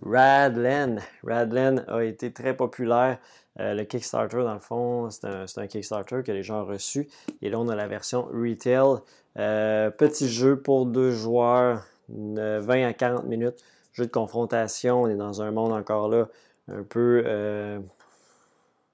Radlen. 0.00 1.02
Radlen 1.24 1.84
a 1.88 2.04
été 2.04 2.32
très 2.32 2.56
populaire. 2.56 3.18
Euh, 3.58 3.74
le 3.74 3.82
Kickstarter, 3.82 4.44
dans 4.44 4.54
le 4.54 4.60
fond, 4.60 5.10
c'est 5.10 5.26
un, 5.26 5.66
Kickstarter 5.66 6.22
que 6.24 6.30
les 6.32 6.44
gens 6.44 6.62
ont 6.62 6.66
reçu. 6.66 7.08
Et 7.42 7.50
là, 7.50 7.58
on 7.58 7.68
a 7.68 7.74
la 7.74 7.88
version 7.88 8.28
retail. 8.32 9.00
Euh, 9.38 9.90
petit 9.90 10.28
jeu 10.28 10.60
pour 10.60 10.86
deux 10.86 11.10
joueurs 11.10 11.84
20 12.10 12.86
à 12.86 12.92
40 12.92 13.24
minutes. 13.26 13.62
Jeu 13.92 14.06
de 14.06 14.10
confrontation, 14.10 15.02
on 15.02 15.08
est 15.08 15.16
dans 15.16 15.42
un 15.42 15.50
monde 15.50 15.72
encore 15.72 16.08
là 16.08 16.28
un 16.70 16.82
peu 16.82 17.22
euh, 17.26 17.80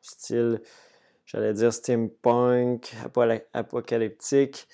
style, 0.00 0.61
j'allais 1.26 1.52
dire 1.55 1.72
steampunk, 1.72 2.94
apocalyptique, 3.52 4.68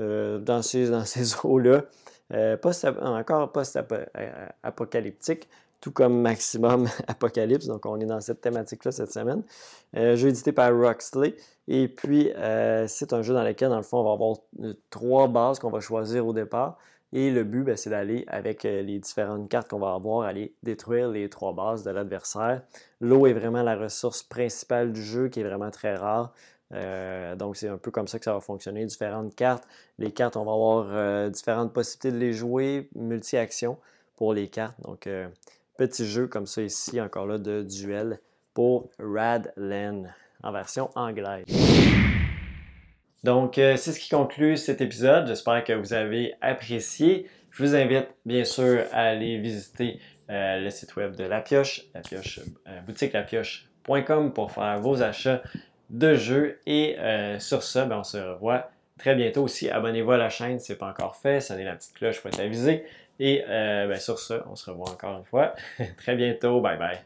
euh, 0.00 0.38
dans 0.38 0.62
ces, 0.62 0.90
dans 0.90 1.04
ces 1.06 1.34
eaux-là. 1.44 1.84
Euh, 2.32 2.56
encore 3.00 3.52
post-apocalyptique, 3.52 5.48
tout 5.80 5.92
comme 5.92 6.20
Maximum 6.20 6.88
Apocalypse. 7.06 7.66
Donc, 7.66 7.86
on 7.86 8.00
est 8.00 8.06
dans 8.06 8.20
cette 8.20 8.40
thématique-là 8.40 8.90
cette 8.90 9.12
semaine. 9.12 9.44
jeu 9.94 10.28
édité 10.28 10.50
par 10.50 10.76
Roxley. 10.76 11.36
Et 11.68 11.86
puis, 11.86 12.32
c'est 12.88 13.12
un 13.12 13.22
jeu 13.22 13.32
dans 13.32 13.44
lequel, 13.44 13.68
dans 13.68 13.76
le 13.76 13.84
fond, 13.84 13.98
on 13.98 14.04
va 14.04 14.12
avoir 14.12 14.38
trois 14.90 15.28
bases 15.28 15.60
qu'on 15.60 15.70
va 15.70 15.78
choisir 15.78 16.26
au 16.26 16.32
départ. 16.32 16.78
Et 17.12 17.30
le 17.30 17.44
but, 17.44 17.62
ben, 17.62 17.76
c'est 17.76 17.90
d'aller 17.90 18.24
avec 18.26 18.64
euh, 18.64 18.82
les 18.82 18.98
différentes 18.98 19.48
cartes 19.48 19.68
qu'on 19.68 19.78
va 19.78 19.94
avoir, 19.94 20.26
aller 20.26 20.54
détruire 20.62 21.08
les 21.08 21.28
trois 21.28 21.52
bases 21.52 21.84
de 21.84 21.90
l'adversaire. 21.90 22.62
L'eau 23.00 23.26
est 23.26 23.32
vraiment 23.32 23.62
la 23.62 23.76
ressource 23.76 24.22
principale 24.22 24.92
du 24.92 25.02
jeu 25.02 25.28
qui 25.28 25.40
est 25.40 25.44
vraiment 25.44 25.70
très 25.70 25.94
rare. 25.94 26.32
Euh, 26.74 27.36
donc, 27.36 27.56
c'est 27.56 27.68
un 27.68 27.78
peu 27.78 27.90
comme 27.90 28.08
ça 28.08 28.18
que 28.18 28.24
ça 28.24 28.34
va 28.34 28.40
fonctionner. 28.40 28.84
Différentes 28.84 29.34
cartes. 29.36 29.64
Les 29.98 30.10
cartes, 30.10 30.36
on 30.36 30.44
va 30.44 30.52
avoir 30.52 30.88
euh, 30.90 31.30
différentes 31.30 31.72
possibilités 31.72 32.10
de 32.10 32.18
les 32.18 32.32
jouer, 32.32 32.88
multi-actions 32.96 33.78
pour 34.16 34.34
les 34.34 34.48
cartes. 34.48 34.80
Donc, 34.82 35.08
petit 35.76 36.06
jeu 36.06 36.26
comme 36.26 36.46
ça 36.46 36.62
ici, 36.62 37.00
encore 37.00 37.26
là, 37.26 37.38
de 37.38 37.62
duel 37.62 38.18
pour 38.54 38.88
Radlen 38.98 40.12
en 40.42 40.52
version 40.52 40.90
anglaise. 40.94 41.44
Donc, 43.24 43.58
euh, 43.58 43.76
c'est 43.76 43.92
ce 43.92 43.98
qui 43.98 44.08
conclut 44.08 44.56
cet 44.56 44.80
épisode. 44.80 45.26
J'espère 45.26 45.64
que 45.64 45.72
vous 45.72 45.92
avez 45.92 46.34
apprécié. 46.40 47.26
Je 47.50 47.62
vous 47.64 47.74
invite 47.74 48.08
bien 48.24 48.44
sûr 48.44 48.84
à 48.92 49.02
aller 49.02 49.38
visiter 49.38 49.98
euh, 50.30 50.60
le 50.60 50.70
site 50.70 50.96
web 50.96 51.16
de 51.16 51.24
La 51.24 51.40
Pioche, 51.40 51.82
la 51.94 52.00
pioche 52.00 52.40
euh, 52.68 52.80
boutique 52.82 53.12
lapioche.com 53.14 54.32
pour 54.32 54.52
faire 54.52 54.78
vos 54.80 55.02
achats 55.02 55.42
de 55.88 56.14
jeux. 56.14 56.60
Et 56.66 56.96
sur 57.38 57.62
ça, 57.62 57.84
ben, 57.86 57.98
on 57.98 58.04
se 58.04 58.18
revoit 58.18 58.70
très 58.98 59.14
bientôt 59.14 59.44
aussi. 59.44 59.70
Abonnez-vous 59.70 60.12
à 60.12 60.18
la 60.18 60.28
chaîne 60.28 60.58
si 60.58 60.66
ce 60.66 60.72
n'est 60.72 60.78
pas 60.78 60.88
encore 60.88 61.16
fait. 61.16 61.40
Sonnez 61.40 61.64
la 61.64 61.76
petite 61.76 61.94
cloche 61.94 62.20
pour 62.20 62.28
être 62.28 62.40
avisé. 62.40 62.84
Et 63.18 63.42
ben, 63.46 63.98
sur 63.98 64.18
ça, 64.18 64.44
on 64.50 64.56
se 64.56 64.68
revoit 64.70 64.90
encore 64.90 65.18
une 65.18 65.24
fois. 65.24 65.54
très 65.96 66.16
bientôt. 66.16 66.60
Bye 66.60 66.78
bye. 66.78 66.98